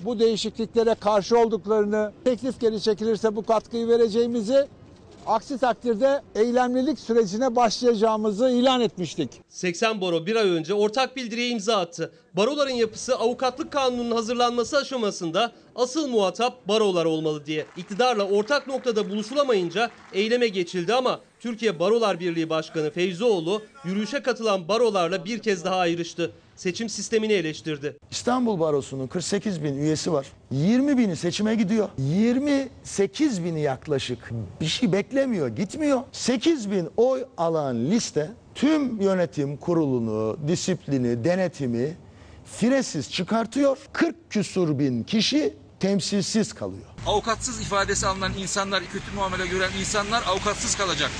[0.00, 4.68] bu değişikliklere karşı olduklarını, teklif geri çekilirse bu katkıyı vereceğimizi
[5.26, 9.30] Aksi takdirde eylemlilik sürecine başlayacağımızı ilan etmiştik.
[9.48, 12.12] 80 baro bir ay önce ortak bildiriye imza attı.
[12.34, 17.66] Baroların yapısı avukatlık kanununun hazırlanması aşamasında asıl muhatap barolar olmalı diye.
[17.76, 25.24] İktidarla ortak noktada buluşulamayınca eyleme geçildi ama Türkiye Barolar Birliği Başkanı Feyzioğlu yürüyüşe katılan barolarla
[25.24, 26.32] bir kez daha ayrıştı.
[26.60, 27.96] Seçim sistemini eleştirdi.
[28.10, 30.26] İstanbul Barosu'nun 48 bin üyesi var.
[30.50, 31.88] 20 bini seçime gidiyor.
[31.98, 36.00] 28 bini yaklaşık bir şey beklemiyor, gitmiyor.
[36.12, 41.96] 8 bin oy alan liste tüm yönetim kurulunu, disiplini, denetimi
[42.44, 43.78] firesiz çıkartıyor.
[43.92, 46.86] 40 küsur bin kişi temsilsiz kalıyor.
[47.06, 51.10] Avukatsız ifadesi alınan insanlar, kötü muamele gören insanlar avukatsız kalacak.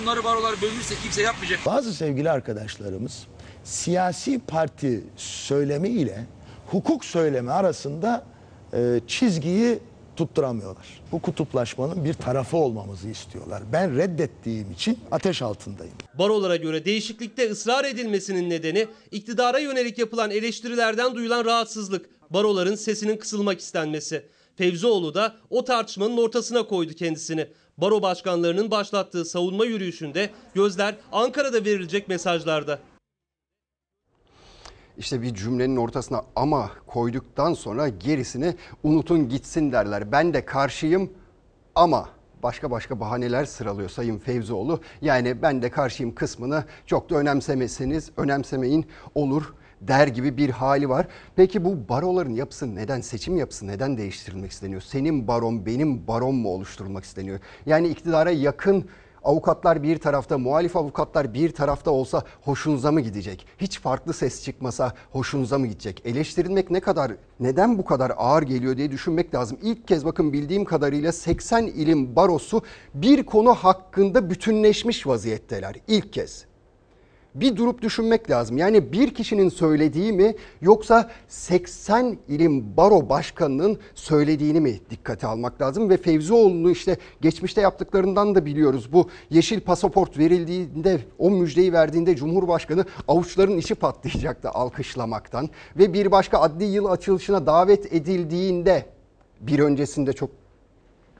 [0.00, 1.60] Bunları barolar bölürse kimse yapmayacak.
[1.66, 3.26] Bazı sevgili arkadaşlarımız
[3.64, 6.26] siyasi parti söylemi ile
[6.66, 8.24] hukuk söylemi arasında
[8.72, 9.78] e, çizgiyi
[10.16, 11.02] tutturamıyorlar.
[11.12, 13.62] Bu kutuplaşmanın bir tarafı olmamızı istiyorlar.
[13.72, 15.94] Ben reddettiğim için ateş altındayım.
[16.18, 23.60] Barolara göre değişiklikte ısrar edilmesinin nedeni iktidara yönelik yapılan eleştirilerden duyulan rahatsızlık, baroların sesinin kısılmak
[23.60, 24.26] istenmesi.
[24.56, 27.46] Fevzioğlu da o tartışmanın ortasına koydu kendisini.
[27.78, 32.78] Baro başkanlarının başlattığı savunma yürüyüşünde gözler Ankara'da verilecek mesajlarda.
[34.98, 40.12] İşte bir cümlenin ortasına ama koyduktan sonra gerisini unutun gitsin derler.
[40.12, 41.10] Ben de karşıyım
[41.74, 42.08] ama
[42.42, 44.80] başka başka bahaneler sıralıyor Sayın Fevzioğlu.
[45.02, 51.06] Yani ben de karşıyım kısmını çok da önemsemeseniz önemsemeyin olur der gibi bir hali var.
[51.36, 54.80] Peki bu baroların yapısı neden seçim yapısı neden değiştirilmek isteniyor?
[54.80, 57.40] Senin baron benim baron mu oluşturulmak isteniyor?
[57.66, 58.88] Yani iktidara yakın
[59.24, 63.46] avukatlar bir tarafta, muhalif avukatlar bir tarafta olsa hoşunuza mı gidecek?
[63.58, 66.02] Hiç farklı ses çıkmasa hoşunuza mı gidecek?
[66.04, 69.58] Eleştirilmek ne kadar, neden bu kadar ağır geliyor diye düşünmek lazım.
[69.62, 72.62] İlk kez bakın bildiğim kadarıyla 80 ilim barosu
[72.94, 75.74] bir konu hakkında bütünleşmiş vaziyetteler.
[75.88, 76.44] İlk kez
[77.34, 78.58] bir durup düşünmek lazım.
[78.58, 85.90] Yani bir kişinin söylediği mi yoksa 80 ilim baro başkanının söylediğini mi dikkate almak lazım?
[85.90, 88.92] Ve Fevzioğlu'nu işte geçmişte yaptıklarından da biliyoruz.
[88.92, 95.48] Bu yeşil pasaport verildiğinde o müjdeyi verdiğinde Cumhurbaşkanı avuçların içi patlayacaktı alkışlamaktan.
[95.76, 98.86] Ve bir başka adli yıl açılışına davet edildiğinde
[99.40, 100.30] bir öncesinde çok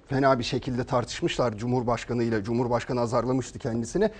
[0.07, 2.45] fena bir şekilde tartışmışlar Cumhurbaşkanı ile.
[2.45, 4.11] Cumhurbaşkanı azarlamıştı kendisini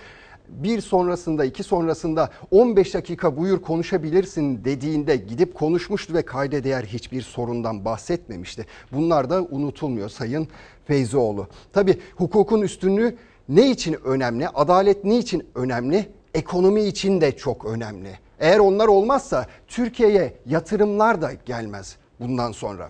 [0.49, 7.21] bir sonrasında iki sonrasında 15 dakika buyur konuşabilirsin dediğinde gidip konuşmuştu ve kayda değer hiçbir
[7.21, 8.65] sorundan bahsetmemişti.
[8.91, 10.47] Bunlar da unutulmuyor Sayın
[10.85, 11.47] Feyzioğlu.
[11.73, 13.17] Tabi hukukun üstünlüğü
[13.49, 14.47] ne için önemli?
[14.47, 16.09] Adalet ne için önemli?
[16.33, 18.19] Ekonomi için de çok önemli.
[18.39, 22.89] Eğer onlar olmazsa Türkiye'ye yatırımlar da gelmez bundan sonra.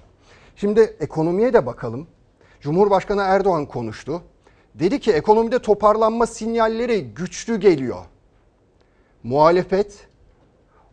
[0.56, 2.08] Şimdi ekonomiye de bakalım.
[2.62, 4.22] Cumhurbaşkanı Erdoğan konuştu.
[4.80, 8.06] Dedi ki ekonomide toparlanma sinyalleri güçlü geliyor.
[9.24, 10.08] Muhalefet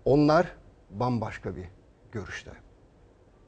[0.04, 0.46] onlar
[0.90, 1.64] bambaşka bir
[2.12, 2.50] görüşte.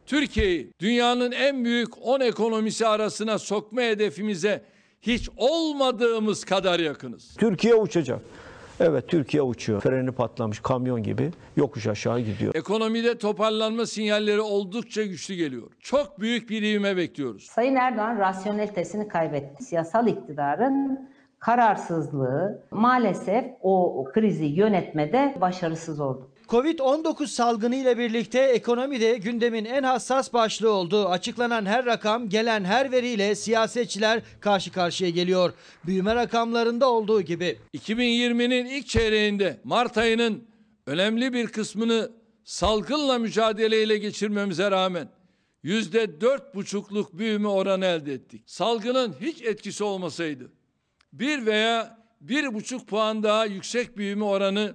[0.07, 4.65] Türkiye'yi dünyanın en büyük 10 ekonomisi arasına sokma hedefimize
[5.03, 7.35] hiç olmadığımız kadar yakınız.
[7.39, 8.21] Türkiye uçacak.
[8.81, 9.81] Evet Türkiye uçuyor.
[9.81, 12.55] Freni patlamış kamyon gibi yokuş aşağı gidiyor.
[12.55, 15.71] Ekonomide toparlanma sinyalleri oldukça güçlü geliyor.
[15.81, 17.43] Çok büyük bir ivme bekliyoruz.
[17.43, 19.65] Sayın Erdoğan rasyonelitesini kaybetti.
[19.65, 21.09] Siyasal iktidarın
[21.39, 26.31] kararsızlığı maalesef o krizi yönetmede başarısız oldu.
[26.49, 31.09] Covid-19 salgını ile birlikte ekonomi de gündemin en hassas başlığı oldu.
[31.09, 35.53] Açıklanan her rakam, gelen her veriyle siyasetçiler karşı karşıya geliyor.
[35.87, 37.59] Büyüme rakamlarında olduğu gibi.
[37.75, 40.45] 2020'nin ilk çeyreğinde Mart ayının
[40.87, 42.11] önemli bir kısmını
[42.45, 45.09] salgınla mücadeleyle geçirmemize rağmen
[45.63, 48.43] yüzde dört buçukluk büyüme oranı elde ettik.
[48.47, 50.53] Salgının hiç etkisi olmasaydı
[51.13, 54.75] bir veya bir buçuk puan daha yüksek büyüme oranı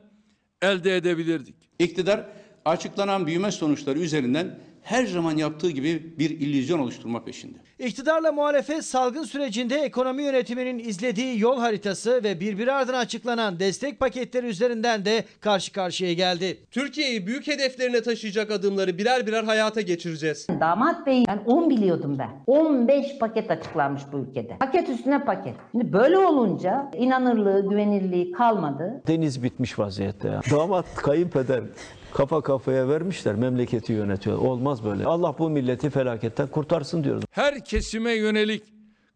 [0.61, 1.58] elde edebilirdik.
[1.79, 2.25] İktidar
[2.65, 7.57] açıklanan büyüme sonuçları üzerinden her zaman yaptığı gibi bir illüzyon oluşturma peşinde.
[7.79, 14.45] İktidarla muhalefet salgın sürecinde ekonomi yönetiminin izlediği yol haritası ve birbiri ardına açıklanan destek paketleri
[14.45, 16.57] üzerinden de karşı karşıya geldi.
[16.71, 20.47] Türkiye'yi büyük hedeflerine taşıyacak adımları birer birer hayata geçireceğiz.
[20.59, 22.29] Damat Bey ben 10 biliyordum ben.
[22.47, 24.57] 15 paket açıklanmış bu ülkede.
[24.59, 25.55] Paket üstüne paket.
[25.71, 29.03] Şimdi böyle olunca inanırlığı, güvenirliği kalmadı.
[29.07, 30.41] Deniz bitmiş vaziyette ya.
[30.51, 31.63] Damat kayınpeder
[32.13, 34.37] kafa kafaya vermişler memleketi yönetiyor.
[34.37, 35.05] Olmaz böyle.
[35.05, 37.23] Allah bu milleti felaketten kurtarsın diyoruz.
[37.31, 38.63] Her kesime yönelik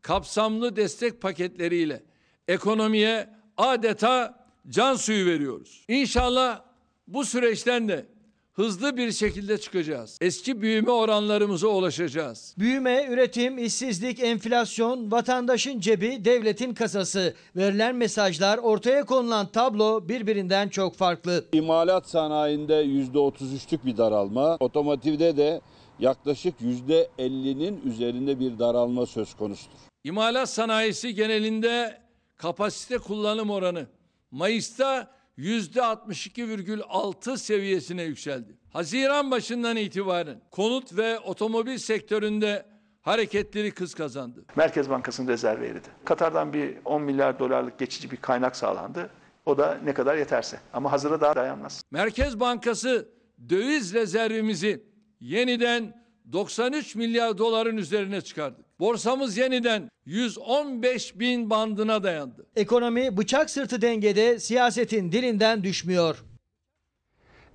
[0.02, 2.04] kapsamlı destek paketleriyle
[2.48, 5.86] ekonomiye adeta can suyu veriyoruz.
[5.88, 6.62] İnşallah
[7.08, 8.06] bu süreçten de
[8.54, 10.18] hızlı bir şekilde çıkacağız.
[10.22, 12.56] Eski büyüme oranlarımıza ulaşacağız.
[12.58, 17.34] Büyüme, üretim, işsizlik, enflasyon, vatandaşın cebi, devletin kasası.
[17.56, 21.46] Verilen mesajlar, ortaya konulan tablo birbirinden çok farklı.
[21.54, 25.62] İmalat sanayinde %33'lük bir daralma, otomotivde de
[26.00, 29.78] yaklaşık %50'nin üzerinde bir daralma söz konusudur.
[30.04, 32.02] İmalat sanayisi genelinde
[32.38, 33.88] kapasite kullanım oranı
[34.32, 38.58] Mayıs'ta %62,6 seviyesine yükseldi.
[38.70, 42.66] Haziran başından itibaren konut ve otomobil sektöründe
[43.02, 44.46] hareketleri kız kazandı.
[44.56, 45.88] Merkez Bankası'nın rezervi eridi.
[46.06, 49.10] Katar'dan bir 10 milyar dolarlık geçici bir kaynak sağlandı.
[49.46, 50.60] O da ne kadar yeterse.
[50.74, 51.82] Ama hazıra daha dayanmaz.
[51.92, 53.10] Merkez Bankası
[53.50, 54.84] döviz rezervimizi
[55.20, 58.62] yeniden 93 milyar doların üzerine çıkardı.
[58.80, 62.46] Borsamız yeniden 115 bin bandına dayandı.
[62.56, 66.24] Ekonomi bıçak sırtı dengede siyasetin dilinden düşmüyor.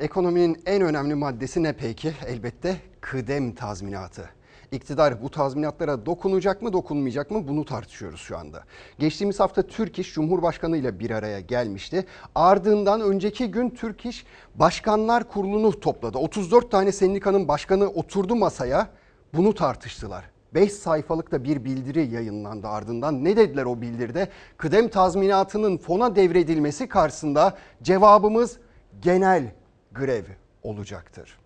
[0.00, 2.12] Ekonominin en önemli maddesi ne peki?
[2.26, 4.30] Elbette kıdem tazminatı.
[4.72, 8.64] İktidar bu tazminatlara dokunacak mı dokunmayacak mı bunu tartışıyoruz şu anda.
[8.98, 12.06] Geçtiğimiz hafta Türk İş Cumhurbaşkanı ile bir araya gelmişti.
[12.34, 16.18] Ardından önceki gün Türk İş Başkanlar Kurulu'nu topladı.
[16.18, 18.90] 34 tane sendikanın başkanı oturdu masaya
[19.34, 20.24] bunu tartıştılar.
[20.54, 23.24] 5 sayfalıkta bir bildiri yayınlandı ardından.
[23.24, 24.28] Ne dediler o bildiride?
[24.56, 28.58] Kıdem tazminatının fona devredilmesi karşısında cevabımız
[29.02, 29.52] genel
[29.92, 30.24] grev
[30.62, 31.38] olacaktır.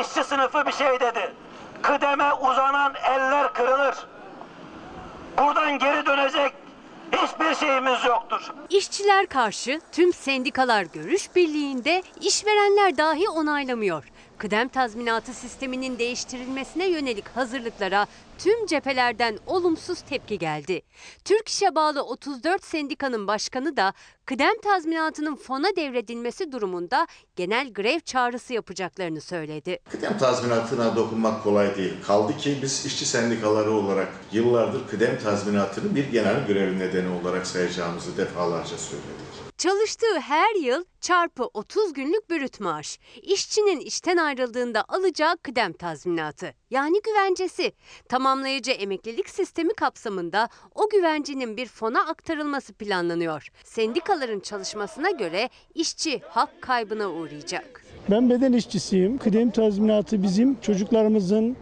[0.00, 1.32] İşçi sınıfı bir şey dedi.
[1.82, 3.94] Kıdeme uzanan eller kırılır.
[5.38, 6.52] Buradan geri dönecek
[7.12, 8.50] hiçbir şeyimiz yoktur.
[8.70, 14.04] İşçiler karşı tüm sendikalar görüş birliğinde işverenler dahi onaylamıyor.
[14.40, 18.06] Kıdem tazminatı sisteminin değiştirilmesine yönelik hazırlıklara
[18.38, 20.82] tüm cephelerden olumsuz tepki geldi.
[21.24, 23.92] Türk İş'e bağlı 34 sendikanın başkanı da
[24.26, 29.78] kıdem tazminatının fona devredilmesi durumunda genel grev çağrısı yapacaklarını söyledi.
[29.90, 31.94] Kıdem tazminatına dokunmak kolay değil.
[32.06, 38.16] Kaldı ki biz işçi sendikaları olarak yıllardır kıdem tazminatını bir genel görev nedeni olarak sayacağımızı
[38.16, 39.29] defalarca söyledik.
[39.60, 42.98] Çalıştığı her yıl çarpı 30 günlük brüt maaş.
[43.22, 47.72] İşçinin işten ayrıldığında alacağı kıdem tazminatı yani güvencesi.
[48.08, 53.48] Tamamlayıcı emeklilik sistemi kapsamında o güvencenin bir fona aktarılması planlanıyor.
[53.64, 57.84] Sendikaların çalışmasına göre işçi hak kaybına uğrayacak.
[58.10, 59.18] Ben beden işçisiyim.
[59.18, 61.56] Kıdem tazminatı bizim çocuklarımızın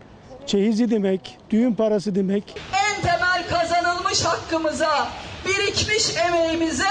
[0.46, 2.60] çeyizi demek, düğün parası demek.
[2.86, 5.08] En temel kazanılmış hakkımıza,
[5.48, 6.88] birikmiş emeğimize,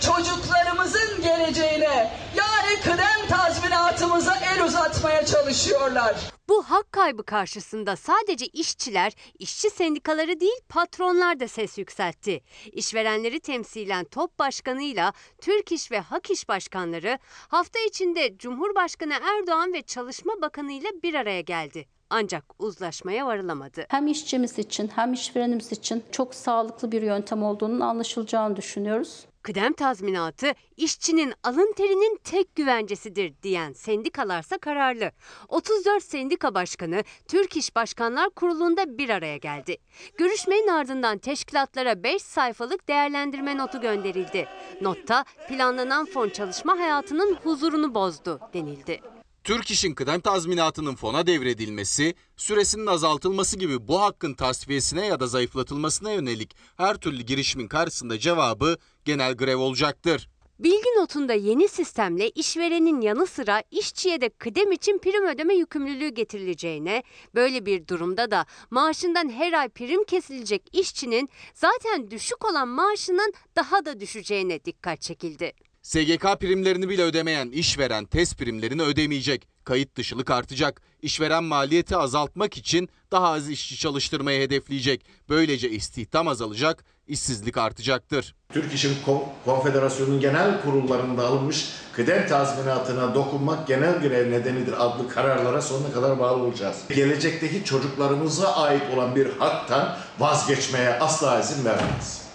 [0.00, 6.16] çocuklarımızın geleceğine yani kıdem tazminatımıza el uzatmaya çalışıyorlar.
[6.48, 12.40] Bu hak kaybı karşısında sadece işçiler, işçi sendikaları değil patronlar da ses yükseltti.
[12.72, 17.18] İşverenleri temsilen TOP Başkanı'yla Türk İş ve Hak İş Başkanları
[17.48, 21.99] hafta içinde Cumhurbaşkanı Erdoğan ve Çalışma Bakanı ile bir araya geldi.
[22.10, 23.86] Ancak uzlaşmaya varılamadı.
[23.88, 29.26] Hem işçimiz için hem işverenimiz için çok sağlıklı bir yöntem olduğunun anlaşılacağını düşünüyoruz.
[29.42, 35.12] Kıdem tazminatı işçinin alın terinin tek güvencesidir diyen sendikalarsa kararlı.
[35.48, 39.76] 34 sendika başkanı Türk İş Başkanlar Kurulu'nda bir araya geldi.
[40.18, 44.48] Görüşmenin ardından teşkilatlara 5 sayfalık değerlendirme notu gönderildi.
[44.80, 49.00] Notta planlanan fon çalışma hayatının huzurunu bozdu denildi.
[49.44, 56.12] Türk İş'in kıdem tazminatının fona devredilmesi, süresinin azaltılması gibi bu hakkın tasfiyesine ya da zayıflatılmasına
[56.12, 60.28] yönelik her türlü girişimin karşısında cevabı genel grev olacaktır.
[60.58, 67.02] Bilgi notunda yeni sistemle işverenin yanı sıra işçiye de kıdem için prim ödeme yükümlülüğü getirileceğine,
[67.34, 73.84] böyle bir durumda da maaşından her ay prim kesilecek işçinin zaten düşük olan maaşının daha
[73.84, 75.52] da düşeceğine dikkat çekildi.
[75.82, 79.48] SGK primlerini bile ödemeyen işveren test primlerini ödemeyecek.
[79.64, 80.82] Kayıt dışılık artacak.
[81.02, 85.04] İşveren maliyeti azaltmak için daha az işçi çalıştırmayı hedefleyecek.
[85.28, 88.34] Böylece istihdam azalacak, işsizlik artacaktır.
[88.52, 88.96] Türk İş'in
[89.44, 96.42] Konfederasyonu'nun genel kurullarında alınmış kıdem tazminatına dokunmak genel grev nedenidir adlı kararlara sonuna kadar bağlı
[96.42, 96.76] olacağız.
[96.88, 102.29] Gelecekteki çocuklarımıza ait olan bir haktan vazgeçmeye asla izin vermeyiz.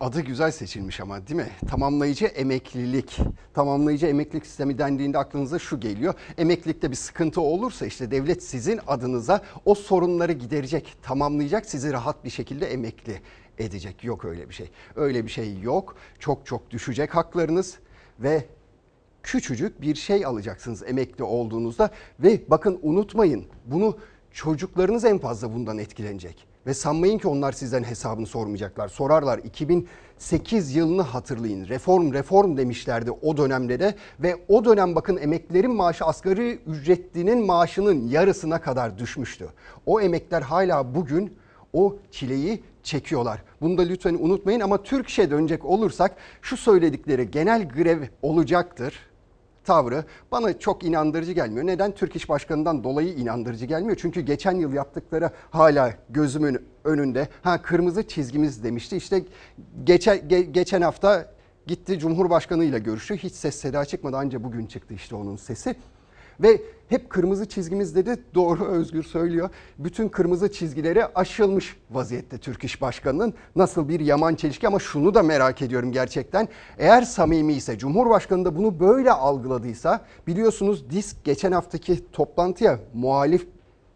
[0.00, 1.50] Adı güzel seçilmiş ama değil mi?
[1.68, 3.18] Tamamlayıcı emeklilik.
[3.54, 6.14] Tamamlayıcı emeklilik sistemi dendiğinde aklınıza şu geliyor.
[6.38, 12.30] Emeklilikte bir sıkıntı olursa işte devlet sizin adınıza o sorunları giderecek, tamamlayacak, sizi rahat bir
[12.30, 13.20] şekilde emekli
[13.58, 14.04] edecek.
[14.04, 14.70] Yok öyle bir şey.
[14.96, 15.96] Öyle bir şey yok.
[16.18, 17.78] Çok çok düşecek haklarınız
[18.20, 18.44] ve
[19.22, 21.90] küçücük bir şey alacaksınız emekli olduğunuzda
[22.20, 23.98] ve bakın unutmayın bunu
[24.32, 26.55] çocuklarınız en fazla bundan etkilenecek.
[26.66, 28.88] Ve sanmayın ki onlar sizden hesabını sormayacaklar.
[28.88, 31.68] Sorarlar 2008 yılını hatırlayın.
[31.68, 38.60] Reform reform demişlerdi o dönemde ve o dönem bakın emeklerin maaşı asgari ücretlinin maaşının yarısına
[38.60, 39.48] kadar düşmüştü.
[39.86, 41.36] O emekler hala bugün
[41.72, 43.42] o çileyi çekiyorlar.
[43.60, 49.05] Bunu da lütfen unutmayın ama Türk İş'e dönecek olursak şu söyledikleri genel grev olacaktır
[49.66, 51.66] tavrı bana çok inandırıcı gelmiyor.
[51.66, 51.92] Neden?
[51.94, 53.96] Türk İş Başkanı'ndan dolayı inandırıcı gelmiyor.
[54.00, 57.28] Çünkü geçen yıl yaptıkları hala gözümün önünde.
[57.42, 58.96] Ha kırmızı çizgimiz demişti.
[58.96, 59.24] İşte
[59.84, 61.32] geçen, ge- geçen hafta
[61.66, 63.16] gitti Cumhurbaşkanı ile görüştü.
[63.16, 65.76] Hiç ses seda çıkmadı ancak bugün çıktı işte onun sesi.
[66.40, 68.16] Ve hep kırmızı çizgimiz dedi.
[68.34, 69.50] Doğru Özgür söylüyor.
[69.78, 73.34] Bütün kırmızı çizgileri aşılmış vaziyette Türk İş Başkanı'nın.
[73.56, 76.48] Nasıl bir yaman çelişki ama şunu da merak ediyorum gerçekten.
[76.78, 83.48] Eğer samimi ise Cumhurbaşkanı da bunu böyle algıladıysa biliyorsunuz DİSK geçen haftaki toplantıya muhalif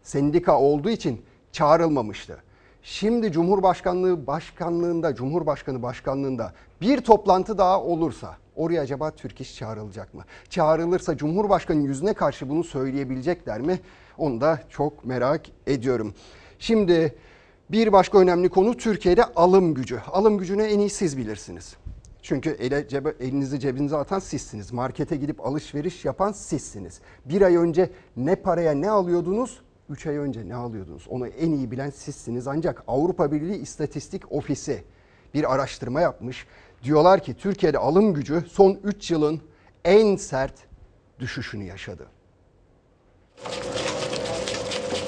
[0.03, 1.21] sendika olduğu için
[1.51, 2.37] çağrılmamıştı.
[2.83, 10.23] Şimdi Cumhurbaşkanlığı başkanlığında, Cumhurbaşkanı başkanlığında bir toplantı daha olursa oraya acaba Türk İş çağrılacak mı?
[10.49, 13.79] Çağrılırsa Cumhurbaşkanı yüzüne karşı bunu söyleyebilecekler mi?
[14.17, 16.13] Onu da çok merak ediyorum.
[16.59, 17.15] Şimdi
[17.69, 19.99] bir başka önemli konu Türkiye'de alım gücü.
[20.11, 21.75] Alım gücünü en iyi siz bilirsiniz.
[22.21, 24.73] Çünkü ele, cebe, elinizi cebinize atan sizsiniz.
[24.73, 27.01] Markete gidip alışveriş yapan sizsiniz.
[27.25, 29.61] Bir ay önce ne paraya ne alıyordunuz?
[29.89, 31.07] 3 ay önce ne alıyordunuz?
[31.09, 32.47] Onu en iyi bilen sizsiniz.
[32.47, 34.83] Ancak Avrupa Birliği İstatistik Ofisi
[35.33, 36.47] bir araştırma yapmış.
[36.83, 39.41] Diyorlar ki Türkiye'de alım gücü son 3 yılın
[39.85, 40.53] en sert
[41.19, 42.07] düşüşünü yaşadı.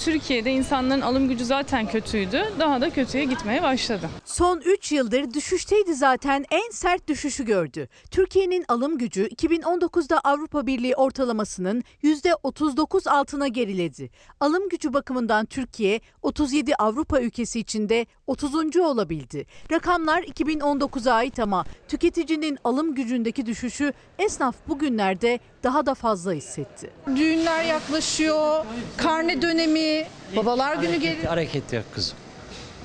[0.05, 2.43] Türkiye'de insanların alım gücü zaten kötüydü.
[2.59, 4.09] Daha da kötüye gitmeye başladı.
[4.25, 7.87] Son 3 yıldır düşüşteydi zaten en sert düşüşü gördü.
[8.11, 14.09] Türkiye'nin alım gücü 2019'da Avrupa Birliği ortalamasının %39 altına geriledi.
[14.39, 18.77] Alım gücü bakımından Türkiye 37 Avrupa ülkesi içinde 30.
[18.77, 19.45] olabildi.
[19.71, 26.89] Rakamlar 2019'a ait ama tüketicinin alım gücündeki düşüşü esnaf bugünlerde daha da fazla hissetti.
[27.15, 28.65] Düğünler yaklaşıyor,
[28.97, 30.05] karne dönemi,
[30.35, 31.27] babalar günü Hareket, geliyor.
[31.27, 32.17] hareket yok kızım.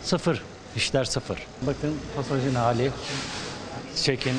[0.02, 0.42] Sıfır.
[0.76, 1.38] İşler sıfır.
[1.62, 2.90] Bakın pasajın hali.
[4.02, 4.32] Çekin.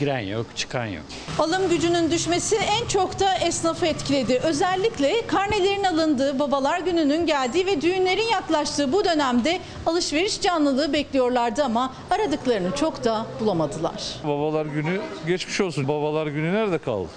[0.00, 1.04] Giren yok, çıkan yok.
[1.38, 4.40] Alım gücünün düşmesi en çok da esnafı etkiledi.
[4.42, 11.92] Özellikle karnelerin alındığı, babalar gününün geldiği ve düğünlerin yaklaştığı bu dönemde alışveriş canlılığı bekliyorlardı ama
[12.10, 14.02] aradıklarını çok da bulamadılar.
[14.24, 15.88] Babalar günü geçmiş olsun.
[15.88, 17.08] Babalar günü nerede kaldı?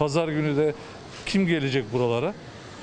[0.00, 0.74] Pazar günü de
[1.26, 2.34] kim gelecek buralara?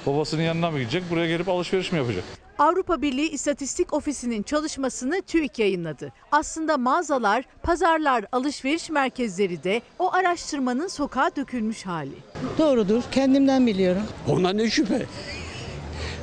[0.05, 1.03] Babasının yanına mı gidecek?
[1.11, 2.23] Buraya gelip alışveriş mi yapacak?
[2.59, 6.13] Avrupa Birliği İstatistik Ofisi'nin çalışmasını TÜİK yayınladı.
[6.31, 12.15] Aslında mağazalar, pazarlar, alışveriş merkezleri de o araştırmanın sokağa dökülmüş hali.
[12.57, 13.03] Doğrudur.
[13.11, 14.03] Kendimden biliyorum.
[14.27, 15.05] Ona ne şüphe?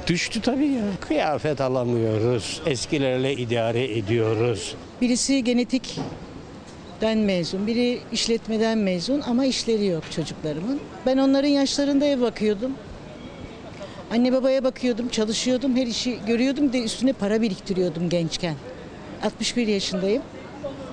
[0.07, 0.85] Düştü tabii ya.
[1.01, 2.63] Kıyafet alamıyoruz.
[2.67, 4.75] Eskilerle idare ediyoruz.
[5.01, 5.45] Birisi
[7.05, 10.81] genetikten mezun, biri işletmeden mezun ama işleri yok çocuklarımın.
[11.07, 12.73] Ben onların yaşlarında ev bakıyordum.
[14.13, 18.55] Anne babaya bakıyordum, çalışıyordum, her işi görüyordum de üstüne para biriktiriyordum gençken.
[19.23, 20.23] 61 yaşındayım.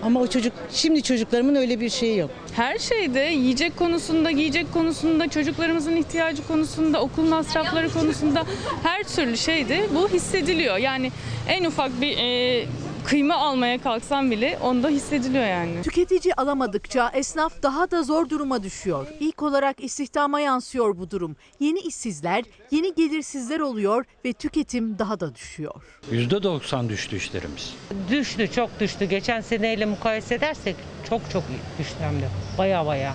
[0.04, 2.30] Ama o çocuk, şimdi çocuklarımın öyle bir şeyi yok.
[2.56, 8.44] Her şeyde yiyecek konusunda, giyecek konusunda, çocuklarımızın ihtiyacı konusunda, okul masrafları konusunda
[8.84, 10.78] her türlü şeyde bu hissediliyor.
[10.78, 11.12] Yani
[11.48, 12.66] en ufak bir e,
[13.06, 15.82] kıyma almaya kalksam bile onda hissediliyor yani.
[15.82, 19.08] Tüketici alamadıkça esnaf daha da zor duruma düşüyor.
[19.20, 21.36] İlk olarak istihdama yansıyor bu durum.
[21.60, 25.74] Yeni işsizler, yeni gelirsizler oluyor ve tüketim daha da düşüyor.
[26.12, 27.74] %90 düştü işlerimiz.
[28.10, 29.06] Düştü, çok düştü.
[29.06, 30.76] Geçen seneyle mukayese edersek
[31.10, 31.44] çok çok
[31.80, 32.28] düştü hem de.
[32.58, 33.14] Baya baya.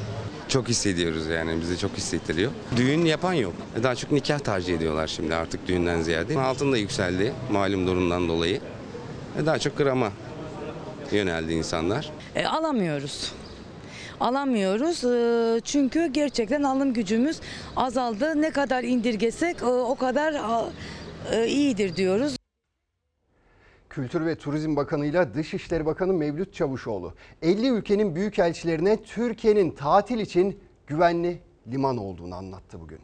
[0.48, 2.50] Çok hissediyoruz yani bize çok hissettiriyor.
[2.76, 3.54] Düğün yapan yok.
[3.82, 6.38] Daha çok nikah tercih ediyorlar şimdi artık düğünden ziyade.
[6.40, 8.60] Altın da yükseldi malum durumdan dolayı.
[9.44, 10.12] Daha çok grama
[11.12, 12.10] yöneldi insanlar.
[12.34, 13.32] E, alamıyoruz.
[14.20, 17.40] Alamıyoruz e, çünkü gerçekten alım gücümüz
[17.76, 18.42] azaldı.
[18.42, 20.34] Ne kadar indirgesek e, o kadar
[21.32, 22.36] e, iyidir diyoruz.
[23.90, 30.60] Kültür ve Turizm Bakanı ile Dışişleri Bakanı Mevlüt Çavuşoğlu 50 ülkenin büyükelçilerine Türkiye'nin tatil için
[30.86, 33.00] güvenli liman olduğunu anlattı bugün.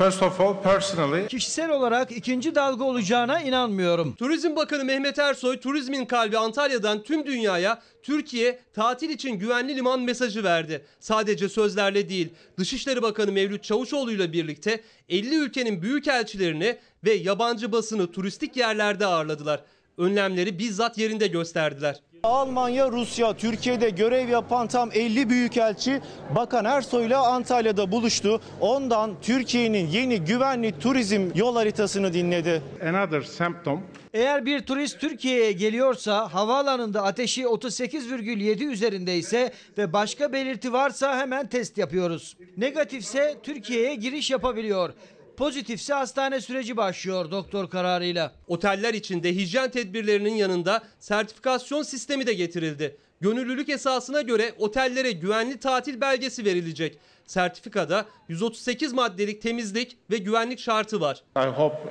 [0.00, 1.28] First of all, personally...
[1.28, 4.14] Kişisel olarak ikinci dalga olacağına inanmıyorum.
[4.14, 10.44] Turizm Bakanı Mehmet Ersoy, turizmin kalbi Antalya'dan tüm dünyaya Türkiye tatil için güvenli liman mesajı
[10.44, 10.84] verdi.
[11.00, 12.28] Sadece sözlerle değil,
[12.58, 19.64] Dışişleri Bakanı Mevlüt Çavuşoğlu ile birlikte 50 ülkenin büyükelçilerini ve yabancı basını turistik yerlerde ağırladılar.
[20.00, 22.00] Önlemleri bizzat yerinde gösterdiler.
[22.22, 26.00] Almanya, Rusya, Türkiye'de görev yapan tam 50 büyükelçi
[26.36, 28.40] Bakan Ersoy'la Antalya'da buluştu.
[28.60, 32.62] Ondan Türkiye'nin yeni güvenli turizm yol haritasını dinledi.
[32.88, 33.82] Another symptom
[34.14, 41.78] Eğer bir turist Türkiye'ye geliyorsa havaalanında ateşi 38,7 üzerindeyse ve başka belirti varsa hemen test
[41.78, 42.36] yapıyoruz.
[42.56, 44.92] Negatifse Türkiye'ye giriş yapabiliyor.
[45.40, 48.32] Pozitifse hastane süreci başlıyor doktor kararıyla.
[48.46, 52.96] Oteller içinde hijyen tedbirlerinin yanında sertifikasyon sistemi de getirildi.
[53.20, 56.98] Gönüllülük esasına göre otellere güvenli tatil belgesi verilecek.
[57.30, 61.22] Sertifikada 138 maddelik temizlik ve güvenlik şartı var.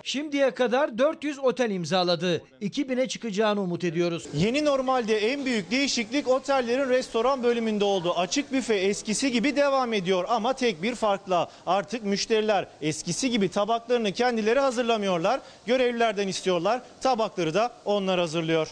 [0.04, 2.42] Şimdiye kadar 400 otel imzaladı.
[2.62, 4.28] 2000'e çıkacağını umut ediyoruz.
[4.34, 8.14] Yeni normalde en büyük değişiklik otellerin restoran bölümünde oldu.
[8.18, 11.50] Açık büfe eskisi gibi devam ediyor ama tek bir farkla.
[11.66, 15.42] Artık müşteriler eskisi gibi tabaklarını kendileri hazırlamıyorlar.
[15.66, 16.82] Görevlilerden istiyorlar.
[17.02, 18.68] Tabakları da onlar hazırlıyor.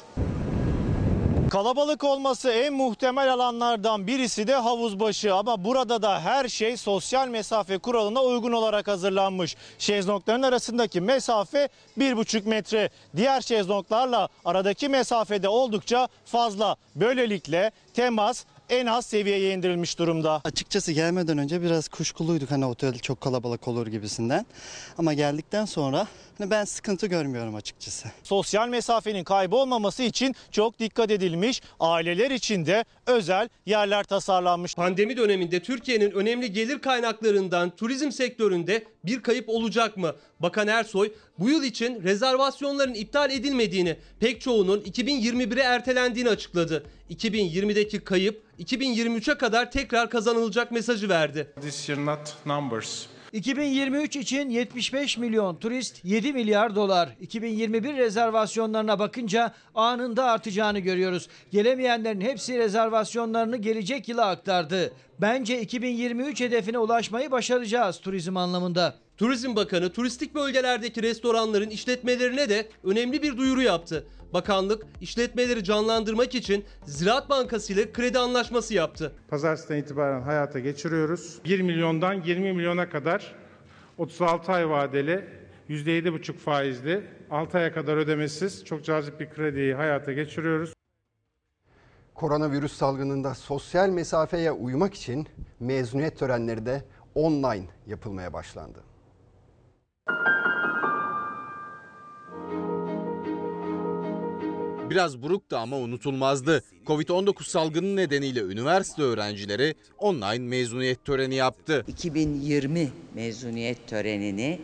[1.50, 7.78] Kalabalık olması en muhtemel alanlardan birisi de havuzbaşı ama burada da her şey sosyal mesafe
[7.78, 9.56] kuralına uygun olarak hazırlanmış.
[9.80, 12.90] Şezlongların arasındaki mesafe 1,5 metre.
[13.16, 16.76] Diğer şezlonglarla aradaki mesafede oldukça fazla.
[16.96, 20.42] Böylelikle temas en az seviyeye indirilmiş durumda.
[20.44, 24.46] Açıkçası gelmeden önce biraz kuşkuluyduk hani otel çok kalabalık olur gibisinden.
[24.98, 26.08] Ama geldikten sonra
[26.40, 28.08] ben sıkıntı görmüyorum açıkçası.
[28.24, 31.62] Sosyal mesafenin kaybolmaması için çok dikkat edilmiş.
[31.80, 34.76] Aileler için de özel yerler tasarlanmış.
[34.76, 40.16] Pandemi döneminde Türkiye'nin önemli gelir kaynaklarından turizm sektöründe bir kayıp olacak mı?
[40.40, 46.84] Bakan Ersoy bu yıl için rezervasyonların iptal edilmediğini, pek çoğunun 2021'e ertelendiğini açıkladı.
[47.10, 51.48] 2020'deki kayıp 2023'e kadar tekrar kazanılacak mesajı verdi.
[51.62, 53.06] this year not numbers.
[53.34, 57.10] 2023 için 75 milyon turist 7 milyar dolar.
[57.22, 61.28] 2021 rezervasyonlarına bakınca anında artacağını görüyoruz.
[61.52, 64.94] Gelemeyenlerin hepsi rezervasyonlarını gelecek yıla aktardı.
[65.22, 68.96] Bence 2023 hedefine ulaşmayı başaracağız turizm anlamında.
[69.18, 74.08] Turizm Bakanı turistik bölgelerdeki restoranların işletmelerine de önemli bir duyuru yaptı.
[74.34, 79.12] Bakanlık işletmeleri canlandırmak için Ziraat Bankası ile kredi anlaşması yaptı.
[79.28, 81.40] Pazartesinden itibaren hayata geçiriyoruz.
[81.46, 83.36] 1 milyondan 20 milyona kadar
[83.98, 85.26] 36 ay vadeli
[85.70, 90.74] %7,5 faizli 6 aya kadar ödemesiz çok cazip bir krediyi hayata geçiriyoruz.
[92.16, 95.28] Koronavirüs salgınında sosyal mesafeye uymak için
[95.60, 96.84] mezuniyet törenleri de
[97.16, 98.84] online yapılmaya başlandı.
[104.90, 106.64] Biraz buruktu ama unutulmazdı.
[106.86, 111.86] Covid-19 salgını nedeniyle üniversite öğrencileri online mezuniyet töreni yaptı.
[111.88, 114.62] 2020 mezuniyet törenini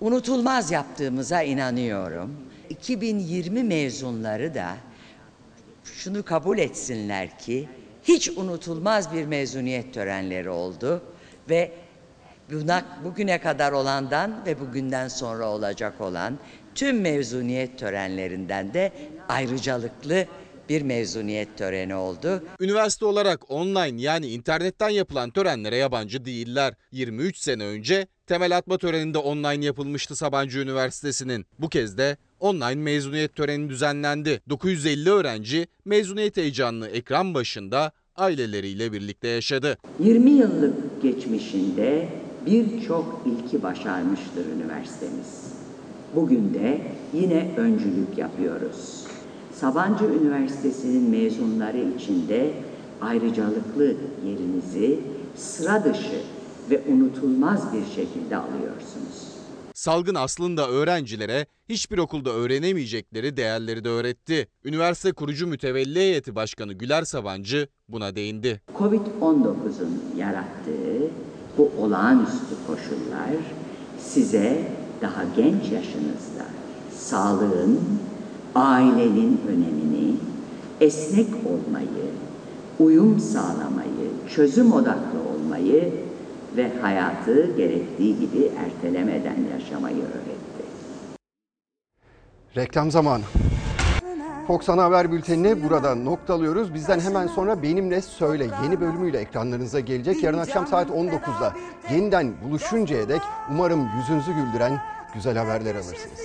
[0.00, 2.36] unutulmaz yaptığımıza inanıyorum.
[2.70, 4.76] 2020 mezunları da
[5.84, 7.68] şunu kabul etsinler ki
[8.02, 11.02] hiç unutulmaz bir mezuniyet törenleri oldu
[11.50, 11.72] ve
[12.52, 16.38] buna, bugüne kadar olandan ve bugünden sonra olacak olan
[16.74, 18.92] tüm mezuniyet törenlerinden de
[19.28, 20.26] ayrıcalıklı
[20.68, 22.42] bir mezuniyet töreni oldu.
[22.60, 26.74] Üniversite olarak online yani internetten yapılan törenlere yabancı değiller.
[26.92, 31.46] 23 sene önce temel atma töreninde online yapılmıştı Sabancı Üniversitesi'nin.
[31.58, 34.40] Bu kez de online mezuniyet töreni düzenlendi.
[34.48, 39.78] 950 öğrenci mezuniyet heyecanını ekran başında aileleriyle birlikte yaşadı.
[40.00, 42.08] 20 yıllık geçmişinde
[42.46, 45.43] birçok ilki başarmıştır üniversitemiz.
[46.16, 46.82] Bugün de
[47.14, 49.04] yine öncülük yapıyoruz.
[49.52, 52.52] Sabancı Üniversitesi'nin mezunları içinde
[53.00, 53.94] ayrıcalıklı
[54.26, 55.00] yerinizi
[55.36, 56.22] sıra dışı
[56.70, 59.34] ve unutulmaz bir şekilde alıyorsunuz.
[59.74, 64.48] Salgın aslında öğrencilere hiçbir okulda öğrenemeyecekleri değerleri de öğretti.
[64.64, 68.60] Üniversite kurucu mütevelli heyeti başkanı Güler Sabancı buna değindi.
[68.78, 71.10] Covid-19'un yarattığı
[71.58, 73.30] bu olağanüstü koşullar
[73.98, 74.68] size
[75.04, 76.44] daha genç yaşınızda
[76.96, 77.80] sağlığın,
[78.54, 80.16] ailenin önemini,
[80.80, 82.06] esnek olmayı,
[82.78, 85.92] uyum sağlamayı, çözüm odaklı olmayı
[86.56, 90.64] ve hayatı gerektiği gibi ertelemeden yaşamayı öğretti.
[92.56, 93.24] Reklam zamanı.
[94.46, 96.74] Fox Ana Haber Bülteni'ni burada noktalıyoruz.
[96.74, 100.22] Bizden hemen sonra Benimle Söyle yeni bölümüyle ekranlarınıza gelecek.
[100.22, 101.52] Yarın akşam saat 19'da
[101.90, 103.20] yeniden buluşuncaya dek
[103.50, 104.80] umarım yüzünüzü güldüren
[105.14, 106.20] güzel haberler alırsınız.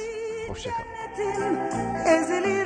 [0.49, 2.58] Hoşçakalın.